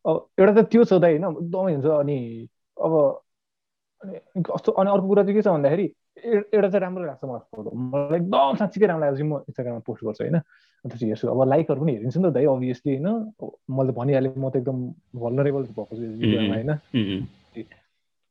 अब 0.06 0.16
एउटा 0.38 0.52
त 0.54 0.66
त्यो 0.70 0.84
छ 0.84 0.92
त 0.92 1.04
होइन। 1.04 1.24
एकदमै 1.24 1.72
हुन्छ। 1.74 1.86
अनि 1.86 2.18
अब 2.76 2.92
अनि 4.02 4.42
कस्तो 4.46 4.72
अनि 4.72 4.90
अर्को 4.90 5.06
कुरा 5.08 5.22
चाहिँ 5.22 5.36
के 5.36 5.42
छ 5.42 5.48
भन्दाखेरि 5.50 5.86
एउटा 6.16 6.68
चाहिँ 6.68 6.80
राम्रो 6.80 7.04
लाग्छ 7.04 7.24
मलाई 7.24 7.40
फोटो 7.50 7.70
मलाई 7.74 8.18
एकदम 8.18 8.54
साँच्चीकै 8.56 8.86
राम्रो 8.86 9.04
लागेपछि 9.04 9.24
म 9.24 9.34
इन्स्टाग्राममा 9.42 9.82
पोस्ट 9.86 10.04
गर्छु 10.04 10.24
होइन 10.24 10.38
त्यसपछि 10.38 11.06
हेर्छु 11.06 11.28
अब 11.28 11.42
लाइकहरू 11.48 11.80
पनि 11.80 11.92
हेरिन्छ 11.92 12.16
नि 12.16 12.24
त 12.24 12.32
दाइ 12.32 12.44
अभियसली 12.46 12.96
होइन 12.96 13.08
मैले 13.72 13.92
भनिहालेँ 13.92 14.32
म 14.36 14.50
त 14.50 14.56
एकदम 14.56 14.78
भलनरेबल 15.16 15.62
भएको 15.70 15.92
छु 15.92 16.02
भिडियोमा 16.16 16.54
होइन 16.54 16.70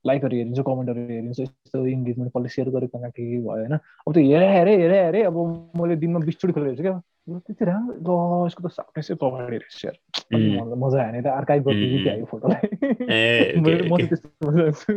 लाइकहरू 0.06 0.36
हेरिन्छ 0.36 0.60
कमेन्टहरू 0.62 1.02
हेरिन्छ 1.10 1.40
यस्तो 1.40 1.86
इङ्गेजमेन्ट 1.88 2.32
कसले 2.34 2.50
सेयर 2.50 2.70
गरेको 2.70 2.98
के 3.00 3.24
भयो 3.24 3.42
होइन 3.48 3.74
अब 3.74 4.14
त्यो 4.14 4.24
हेरे 4.24 4.48
हेरे 4.50 4.76
हेरे 4.78 5.00
हेरे 5.04 5.24
अब 5.24 5.38
मैले 5.76 5.96
दिनमा 5.96 6.20
बिसचोटि 6.22 6.54
खोलेर 6.54 6.70
हेर्छु 6.70 6.84
क्या 6.84 6.96
त्यति 7.40 7.66
राम्रो 7.66 8.16
ल 8.42 8.48
यसको 8.48 8.62
त 8.64 8.72
साफ्टनेसै 8.72 9.16
पगाडे 9.22 9.58
रहेछ 9.58 9.86
मजा 10.78 10.98
आयो 11.04 11.12
नि 11.14 11.22
त 11.22 11.28
अर्काइभ 11.30 11.62
गरिदियो 11.64 11.90
कि 11.92 12.00
त्यो 12.06 12.26
फोटोलाई 12.32 12.64
म 13.86 13.98
त्यस्तो 14.10 14.30
मजा 14.48 14.62
आउँछु 14.66 14.92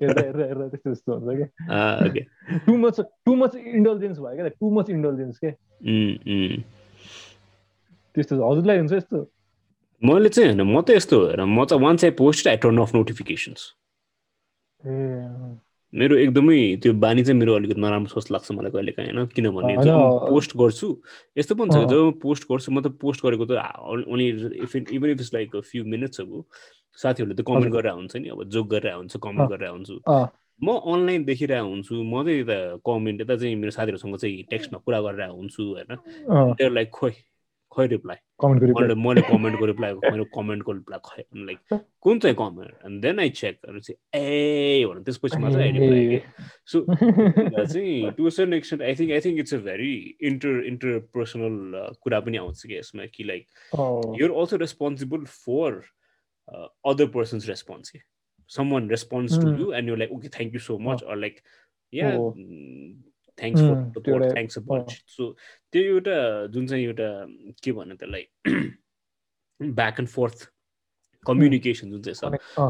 हेर्दा 0.00 0.22
हेर्दा 0.22 0.44
हेर्दा 0.44 0.66
त्यस्तो 0.68 0.88
त्यस्तो 0.90 1.10
हुन्छ 1.14 1.30
क्या 1.38 2.58
too 2.66 2.76
much 2.76 3.00
too 3.00 3.34
much 3.36 3.56
indulgence 3.56 4.18
भयो 4.18 4.34
क्या 4.34 4.48
टु 4.48 4.70
मच 4.70 4.90
इन्डल्जेन्स 4.90 5.38
के 5.38 5.50
त्यस्तो 8.14 8.34
हजुरलाई 8.50 8.78
हुन्छ 8.78 8.92
यस्तो 8.92 9.18
मैले 10.02 10.28
चाहिँ 10.28 10.50
होइन 10.50 10.62
म 10.66 10.80
त 10.80 10.90
यस्तो 10.90 11.16
हेर 11.26 11.44
म 11.44 11.64
चाहिँ 11.64 11.82
वान 11.84 11.96
चाहिँ 11.96 12.14
post 12.14 12.48
I 12.48 12.56
turn 12.56 12.78
off 12.78 12.94
notifications 12.94 13.62
मेरो 15.92 16.16
एकदमै 16.20 16.58
त्यो 16.82 16.92
बानी 17.00 17.22
चाहिँ 17.24 17.38
मेरो 17.40 17.54
अलिकति 17.54 17.80
नराम्रो 17.80 18.20
जस्तो 18.20 18.34
लाग्छ 18.34 18.50
मलाई 18.52 18.70
कहिले 18.70 18.92
काहीँ 18.92 19.12
होइन? 19.12 19.26
किनभने 19.32 19.74
जब 19.84 20.28
पोस्ट 20.28 20.50
गर्छु 20.56 20.88
यस्तो 21.36 21.54
पनि 21.54 21.70
छ 21.70 21.76
जब 21.88 22.18
पोस्ट 22.20 22.44
गर्छु 22.50 22.68
म 22.72 22.80
त 22.84 22.92
पोस्ट 23.00 23.24
गरेको 23.24 23.44
त 23.48 23.56
only 24.04 24.26
if 24.64 24.76
even 24.76 25.10
if 25.10 25.20
is 25.20 25.30
like 25.34 25.56
few 25.64 25.84
minutes 25.84 26.20
अब 26.20 26.44
साथीहरूले 26.98 27.34
त 27.34 27.44
कमेन्ट 27.46 27.72
गरेर 27.72 27.92
हुन्छ 27.92 28.16
नि 28.16 28.28
अब 28.28 28.44
जोक 28.52 28.66
गरेर 28.68 28.94
हुन्छ 28.94 29.16
कमेन्ट 29.16 29.48
गरेर 29.50 29.68
हुन्छु 29.68 29.96
म 30.60 30.76
अनलाइन 30.92 31.24
देखिरहेको 31.24 31.68
हुन्छु 31.68 31.94
म 32.04 32.22
चाहिँ 32.24 32.40
यता 32.40 32.58
कमेन्ट 32.84 33.20
यता 33.20 33.34
चाहिँ 33.36 33.54
मेरो 33.56 33.70
साथीहरूसँग 33.70 34.16
चाहिँ 34.18 34.42
टेक्स्टमा 34.50 34.78
कुरा 34.84 35.00
गरेर 35.00 35.28
हुन्छु 35.30 35.62
होइन? 35.72 35.90
लाइक 36.68 36.90
खोइ 36.90 37.12
खै 37.78 37.86
रिप्लाई 37.88 38.16
मैले 38.44 38.94
मैले 39.02 39.22
कमेन्टको 39.28 39.66
रिप्लाई 39.66 39.94
मेरो 40.04 40.24
कमेन्टको 40.34 40.72
रिप्लाई 40.72 41.00
खै 41.04 41.24
लाइक 41.44 41.80
कुन 42.00 42.18
चाहिँ 42.18 42.36
comment 42.36 42.86
and 42.86 43.02
then 43.02 43.20
I 43.20 43.30
check 43.40 43.60
चाहिँ 43.66 43.96
ए 44.22 44.84
भन्नु 44.84 45.02
त्यसपछि 45.04 45.38
मात्रै 45.44 45.62
आई 45.62 45.72
रिप्लाई 45.78 46.20
सो 46.66 46.84
चाहिँ 46.90 48.12
to 48.18 48.30
certain 48.30 48.54
extent 48.54 48.82
I 48.82 48.94
think 48.94 49.12
I 49.12 49.20
think 49.20 49.38
it's 49.38 49.54
a 49.54 49.60
very 49.68 49.92
inter 50.30 50.64
interpersonal 51.14 51.56
कुरा 52.00 52.20
पनि 52.20 52.36
आउँछ 52.38 52.66
कि 52.66 52.76
यसमा 52.76 53.06
कि 53.14 53.24
like 53.24 53.46
you're 53.74 54.38
also 54.42 54.56
responsible 54.64 55.24
for 55.36 55.80
other 56.86 57.06
persons 57.14 57.48
response 57.48 57.90
कि 57.90 58.00
someone 58.72 58.90
response 58.90 59.38
to 59.38 59.54
you 59.54 59.72
and 59.72 59.88
you 59.88 59.96
like 59.96 60.12
okay 60.12 60.28
thank 60.36 60.54
you 60.54 60.60
so 60.66 60.78
much 60.82 61.02
or 61.04 61.16
like 61.16 61.40
yeah 61.92 62.10
thanks 63.40 63.60
for 63.62 63.76
support 63.96 64.32
thanks 64.34 64.58
a 64.58 64.62
bunch 64.68 65.02
so 65.16 65.32
त्यो 65.72 65.82
एउटा 65.82 66.16
जुन 66.54 66.66
चाहिँ 66.66 66.84
एउटा 66.84 67.08
के 67.64 67.72
भन्नु 67.72 67.94
त्यसलाई 67.96 68.24
ब्याक 69.80 70.00
एन्ड 70.00 70.08
फोर्थ 70.08 70.48
कम्युनिकेसन 71.26 71.90
जुन 71.90 72.02
चाहिँ 72.02 72.38
छ। 72.38 72.62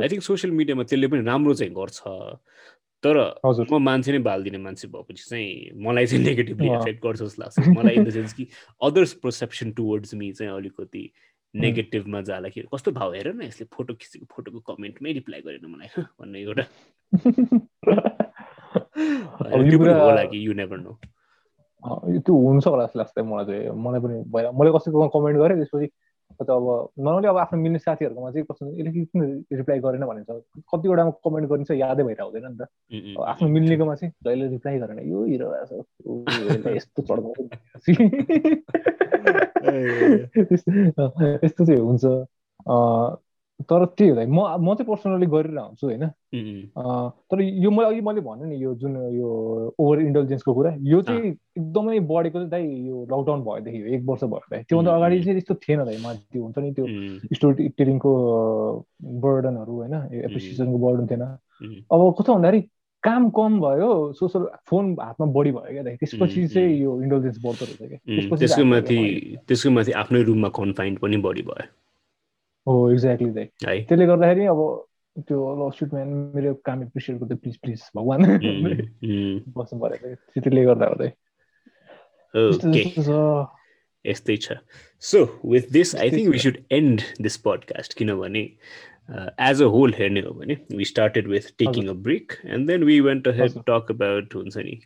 आई 0.00 0.08
थिङ्क 0.08 0.22
सोसियल 0.22 0.52
मिडियामा 0.54 0.82
त्यसले 0.84 1.08
पनि 1.08 1.22
राम्रो 1.26 1.54
चाहिँ 1.54 1.74
गर्छ। 1.74 2.00
तर 3.02 3.16
म 3.70 3.78
मान्छे 3.82 4.12
नै 4.12 4.18
बाल्दिने 4.22 4.58
मान्छे 4.62 4.88
भएपछि 4.88 5.24
चाहिँ 5.28 5.82
मलाई 5.84 6.06
चाहिँ 6.06 6.24
नेगेटिभली 6.24 6.68
अँ। 6.68 6.80
एफेक्ट 6.80 7.02
गर्छ 7.04 7.20
जस्तो 7.22 7.42
लाग्छ। 7.42 7.68
मलाई 7.76 7.94
इन 7.96 8.04
द 8.04 8.10
सेन्स 8.14 8.32
कि 8.32 8.46
अदर्स 8.82 9.12
पर्सेप्सन 9.24 9.72
टुवर्ड्स 9.78 10.14
मी 10.14 10.32
चाहिँ 10.32 10.52
अलिकति 10.52 11.04
नेगेटिभमा 11.54 12.20
जाँदाखेरि 12.28 12.68
कस्तो 12.74 12.90
भाव 12.92 13.14
हेर 13.14 13.32
न 13.34 13.42
यसले 13.42 13.66
फोटो 13.74 13.94
खिचेको 13.94 14.26
फोटोको 14.30 14.60
कमेन्टमै 14.72 15.12
रिप्लाई 15.12 15.40
गरेन 15.42 15.66
मलाई। 15.66 15.88
भन्ने 16.20 16.40
एउटा 16.40 16.64
त्यो 18.96 19.78
पनि 19.78 19.78
कुरा- 19.78 20.00
होला 20.02 20.24
कि 20.24 20.46
यु 20.46 20.52
नेभर 20.52 20.78
नो 20.78 20.98
अँ, 21.82 22.12
यो 22.14 22.20
त्यो 22.20 22.34
हुन्छ 22.36 22.66
होला 22.66 22.84
जस्तो 22.86 22.98
लाग्छ 22.98 23.18
मलाई 23.18 23.44
चाहिँ। 23.44 23.70
मलाई 23.74 24.00
पनि 24.00 24.22
भएर 24.32 24.50
मैले 24.54 24.70
कसैको 24.72 25.08
कमेन्ट 25.10 25.38
गरेँ 25.38 25.56
त्यसपछि 25.58 25.88
अब 26.32 26.88
नर्मली 26.98 27.26
अब 27.28 27.36
आफ्नो 27.38 27.60
मिल्ने 27.60 27.78
साथीहरूकोमा 27.78 28.30
चाहिँ 28.32 28.46
कस्तो 28.46 28.66
यसले 28.72 28.90
किन 29.04 29.44
रिप्लाई 29.52 29.78
गरेन 29.80 30.04
भनेर 30.06 30.24
छ 30.24 30.32
कतिवटामा 30.72 31.10
कमेन्ट 31.24 31.48
गरिन्छ 31.50 31.70
यादै 31.76 32.02
भएर 32.04 32.20
हुँदैन 32.22 32.46
नि 32.46 32.56
त। 32.56 32.68
आफ्नो 33.22 33.48
मिल्नेकोमा 33.48 33.94
चाहिँ 33.94 34.12
जहिले 34.24 34.48
रिप्लाई 34.48 34.78
गरेन 34.78 34.98
यो 35.10 35.24
हिरो 35.24 35.54
यस्तो 36.76 37.02
चढ्काउँछ 37.02 37.88
यस्तो 41.44 41.64
चाहिँ 41.64 41.80
हुन्छ। 41.80 42.04
तर 43.60 43.84
त्यही 43.84 44.10
हुँदा। 44.10 44.24
म 44.26 44.40
म 44.58 44.74
चाहिँ 44.74 44.86
पर्सनली 44.88 45.26
गरिरहेको 45.26 45.66
हुन्छु 45.66 45.86
होइन 45.86 46.04
तर 47.30 47.40
यो 47.40 47.70
मैले 47.70 47.88
अघि 47.88 48.00
मैले 48.00 48.20
भने 48.20 48.44
नि 48.50 48.56
यो 48.62 48.74
जुन 48.74 48.96
यो 49.14 49.28
ओभर 49.78 50.00
इन्टेलिजेन्सको 50.02 50.54
कुरा 50.54 50.70
यो 50.82 51.00
चाहिँ 51.02 51.30
एकदमै 51.30 51.98
बढेको 52.10 52.38
चाहिँ 52.38 52.50
दाइ 52.50 52.64
यो 52.88 52.96
लकडाउन 53.12 53.40
भएदेखि 53.46 53.78
एक 53.94 54.02
वर्ष 54.08 54.24
भयो 54.24 54.50
दाइ। 54.50 54.62
त्योभन्दा 54.68 54.94
अगाडि। 54.96 55.22
चाहिँ 55.22 55.34
त्यस्तो 55.38 55.54
थिएन 55.62 55.84
दाइ 55.84 55.96
मा 56.02 56.14
त्यो 56.14 56.42
हुन्छ 56.42 56.58
नि 56.58 56.72
त्यो 56.74 56.86
स्टोरी 57.36 57.68
टेलिङको 57.78 58.10
बर्डनहरू 59.22 59.72
होइन 59.72 59.94
एप्रिसिएसनको 60.10 60.78
बर्डन 60.86 61.06
थिएन। 61.06 61.22
अब 61.22 62.00
कस्तो 62.18 62.34
भन्दाखेरि 62.34 62.60
काम 63.02 63.22
कम 63.36 63.60
भयो 63.60 63.90
सोसल 64.18 64.42
फोन 64.66 64.96
हातमा 65.00 65.26
बढी 65.36 65.50
भयो 65.52 65.70
क्या 65.70 65.96
त्यसपछि 66.02 66.46
चाहिँ। 66.48 66.72
यो 66.82 66.90
इन्टेलिजेन्स 67.02 67.38
बढ्दो 67.44 67.64
रहेछ 67.68 67.78
क्या। 67.78 68.36
त्यसको 68.38 68.64
माथि। 68.64 68.98
त्यसको 69.46 69.70
माथि 69.70 69.92
आफ्नै 70.02 70.22
रुममा 70.22 70.48
कन्फाइन्ड 70.58 70.98
पनि 70.98 71.16
बढी 71.28 71.42
भयो। 71.50 71.66
हो 72.66 72.74
एक्ज्याक्टली 72.90 73.30
दाइ 73.38 73.46
त्यसले 73.88 74.06
गर्दाखेरि 74.06 74.44
अब 74.52 74.60
त्यो 75.28 75.38
ल 75.56 75.70
सुट 75.78 75.94
म्यान 75.94 76.08
मेरो 76.34 76.54
काम 76.66 76.82
एप्रिसिएट 76.82 77.18
गर्दै 77.20 77.36
प्लिज 77.42 77.56
प्लिज 77.64 77.80
भगवान्। 77.96 78.22
बस्नु 79.56 79.76
परेको 79.80 80.14
त्यसले 80.34 80.62
गर्दा 80.64 80.86
हो 80.86 80.96
दाइ 81.02 81.10
यस्तै 84.04 84.36
छ। 84.36 84.56
So 85.02 85.18
with 85.44 85.64
this 85.72 85.94
I 85.96 86.10
think 86.10 86.28
we. 86.28 86.38
Should 86.44 86.56
end 86.72 87.00
this 87.22 87.36
podcast 87.44 87.94
किनभने 87.98 88.42
एज 89.48 89.62
अ 89.62 89.68
होल 89.74 89.92
हेर्ने 89.98 90.20
हो 90.20 90.32
भने 90.38 90.56
we 90.78 90.84
started 90.84 91.28
with 91.28 91.52
taking 91.58 91.88
a 91.88 91.94
break 92.06 92.32
and 92.46 92.66
then 92.68 92.84
we 92.84 92.96
went. 93.08 93.28
Talk 93.68 93.90
about 93.90 94.34
हुन्छ 94.34 94.56
नि 94.58 94.80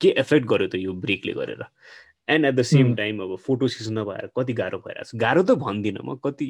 के 0.00 0.08
एफेक्ट 0.24 0.46
गर्यो 0.48 0.68
त 0.68 0.74
यो 0.76 0.92
ब्रेकले 1.04 1.32
गरेर? 1.32 1.62
And 2.28 2.46
at 2.46 2.54
the 2.54 2.62
same. 2.62 2.94
Time 2.94 3.20
अब 3.22 3.36
फोटो 3.46 3.68
सिजन 3.68 3.98
नभएर 3.98 4.28
कति 4.36 4.52
गाह्रो 4.60 4.78
भइरहेको 4.86 5.10
छ 5.10 5.20
गाह्रो 5.22 5.42
त 5.42 5.50
भन्दिनँ 5.64 6.02
म 6.04 6.16
कति 6.24 6.48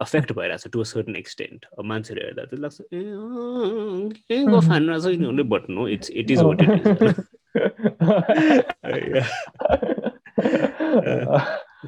अफेक्ट 0.00 0.32
भइरहेको 0.32 0.68
छ 0.68 0.72
टु 0.72 0.80
अ 0.80 0.84
सर्टन 0.84 1.16
एक्सटेन्ट 1.16 1.64
अब 1.78 1.84
मान्छेहरू 1.84 2.20
हेर्दा 2.24 2.44
चाहिँ 2.44 2.62
लाग्छ 2.62 2.78
ए 4.32 4.44
गफान 4.52 4.88
रहेछ 4.90 5.04
यिनीहरूले 5.06 5.42
but 5.54 5.70
no 5.70 5.88
it's 5.88 6.10
it 6.10 6.30
is 6.30 6.40
what 6.42 6.62
it 6.62 6.68
is 6.68 7.14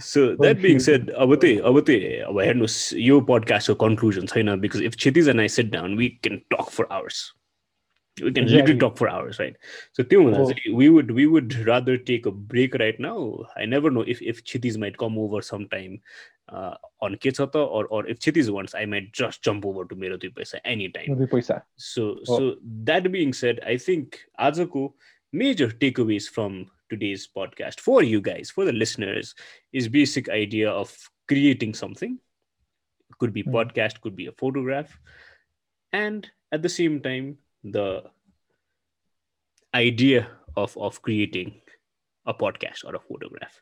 so 0.02 0.20
that 0.36 0.60
being 0.60 0.78
said 0.78 1.10
अब 1.10 1.34
त्यही 1.40 1.58
अब 1.68 1.80
त्यही 1.86 2.18
अब 2.20 2.40
हेर्नुहोस् 2.40 2.78
यो 2.96 3.20
पडकास्टको 3.30 3.74
कन्क्लुजन 3.86 4.26
छैन। 4.26 4.48
Because 4.60 4.82
if 4.82 4.94
Kshitij 4.96 5.28
and 5.28 5.40
I 5.40 5.48
sat 5.56 5.70
down 5.72 5.96
we 5.98 6.08
can 6.22 6.36
talk 6.52 6.70
for 6.70 6.84
hours 6.90 7.18
we 8.20 8.32
can 8.32 8.44
exactly. 8.44 8.56
literally 8.56 8.80
talk 8.80 8.98
for 8.98 9.08
hours, 9.08 9.38
right? 9.38 9.56
So 9.92 10.04
oh. 10.12 10.52
we 10.72 10.88
would 10.88 11.10
we 11.10 11.26
would 11.26 11.54
rather 11.66 11.96
take 11.96 12.26
a 12.26 12.30
break 12.30 12.74
right 12.74 12.98
now. 12.98 13.44
I 13.56 13.64
never 13.64 13.90
know 13.90 14.02
if 14.02 14.22
if 14.22 14.44
Chiti's 14.44 14.78
might 14.78 14.96
come 14.96 15.18
over 15.18 15.42
sometime 15.42 16.00
uh, 16.48 16.74
on 17.00 17.16
Ketsata 17.16 17.66
or 17.66 17.86
or 17.86 18.06
if 18.06 18.18
Chiti's 18.18 18.50
wants, 18.50 18.74
I 18.74 18.84
might 18.86 19.12
just 19.12 19.42
jump 19.42 19.64
over 19.66 19.84
to 19.84 19.94
Mero 19.94 20.16
Paisa 20.16 20.60
anytime. 20.64 21.06
Paisa. 21.08 21.62
So 21.76 22.16
oh. 22.28 22.38
so 22.38 22.56
that 22.84 23.10
being 23.12 23.32
said, 23.32 23.60
I 23.66 23.76
think 23.76 24.20
Azako 24.40 24.92
major 25.32 25.68
takeaways 25.68 26.28
from 26.28 26.70
today's 26.88 27.28
podcast 27.28 27.80
for 27.80 28.02
you 28.02 28.20
guys, 28.20 28.50
for 28.50 28.64
the 28.64 28.72
listeners, 28.72 29.34
is 29.72 29.88
basic 29.88 30.28
idea 30.28 30.70
of 30.70 30.96
creating 31.26 31.74
something. 31.74 32.18
Could 33.18 33.32
be 33.32 33.42
hmm. 33.42 33.54
podcast, 33.54 34.00
could 34.00 34.16
be 34.16 34.26
a 34.26 34.32
photograph. 34.32 34.98
And 35.92 36.28
at 36.52 36.62
the 36.62 36.68
same 36.68 37.00
time, 37.00 37.38
the 37.64 38.02
idea 39.74 40.28
of 40.56 40.76
of 40.78 41.00
creating 41.02 41.60
a 42.26 42.34
podcast 42.34 42.84
or 42.84 42.94
a 42.94 43.00
photograph 43.00 43.60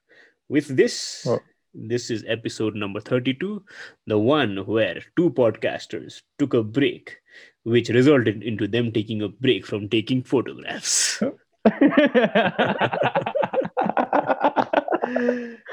with 0.49 0.69
this 0.77 1.25
Oh. 1.27 1.39
this 1.75 2.11
is 2.11 2.25
episode 2.27 2.75
number 2.75 3.01
32 3.01 3.63
the 4.07 4.19
one 4.19 4.59
where 4.67 5.01
two 5.17 5.31
podcasters 5.31 6.23
took 6.39 6.55
a 6.55 6.63
break 6.63 7.17
which 7.65 7.89
resulted 7.91 8.43
into 8.43 8.67
them 8.69 8.93
taking 8.93 9.23
a 9.23 9.29
break 9.29 9.67
from 9.67 9.89
taking 9.89 10.23
photographs 10.23 11.23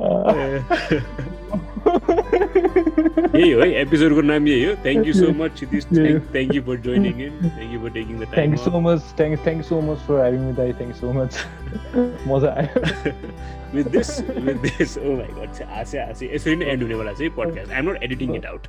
uh, 0.00 0.62
यही 3.04 3.50
हो 3.50 3.60
है 3.60 3.68
एपिसोडको 3.80 4.20
नाम 4.32 4.46
यही 4.48 4.64
हो। 4.64 4.74
Thank 4.84 5.06
you 5.06 5.14
so 5.14 5.32
much 5.42 5.62
Yeah. 5.64 6.20
Thank 6.34 6.54
you 6.54 6.62
for 6.66 6.76
joining 6.84 7.20
in 7.24 7.32
thank 7.42 7.72
you 7.72 7.80
for 7.80 7.90
taking 7.96 8.14
the 8.18 8.20
thank 8.20 8.34
time 8.34 8.50
you 8.52 8.58
so 8.64 8.80
much 8.80 9.00
thank 9.18 9.40
thank 9.44 9.58
you 9.58 9.68
so 9.68 9.80
much 9.88 9.98
for 10.06 10.20
having 10.20 10.40
me 10.46 10.52
दाइ 10.60 10.72
thank 10.78 10.94
so 10.96 11.12
much 11.12 11.32
मजा 12.28 12.50
आयो। 12.62 12.82
With 13.74 13.88
this 13.92 14.10
with 14.46 14.58
this 14.64 14.90
oh 15.02 15.14
my 15.20 15.30
god 15.36 15.60
हाँसे 15.70 15.98
हाँसे 15.98 16.24
यसरी 16.34 16.56
नै 16.56 16.66
end 16.72 16.82
हुनेवाला 16.82 17.12
चाहिँ 17.12 17.30
podcast 17.36 17.72
I'm 17.72 17.90
not 17.90 18.02
editing 18.08 18.34
it 18.36 18.46
out 18.46 18.68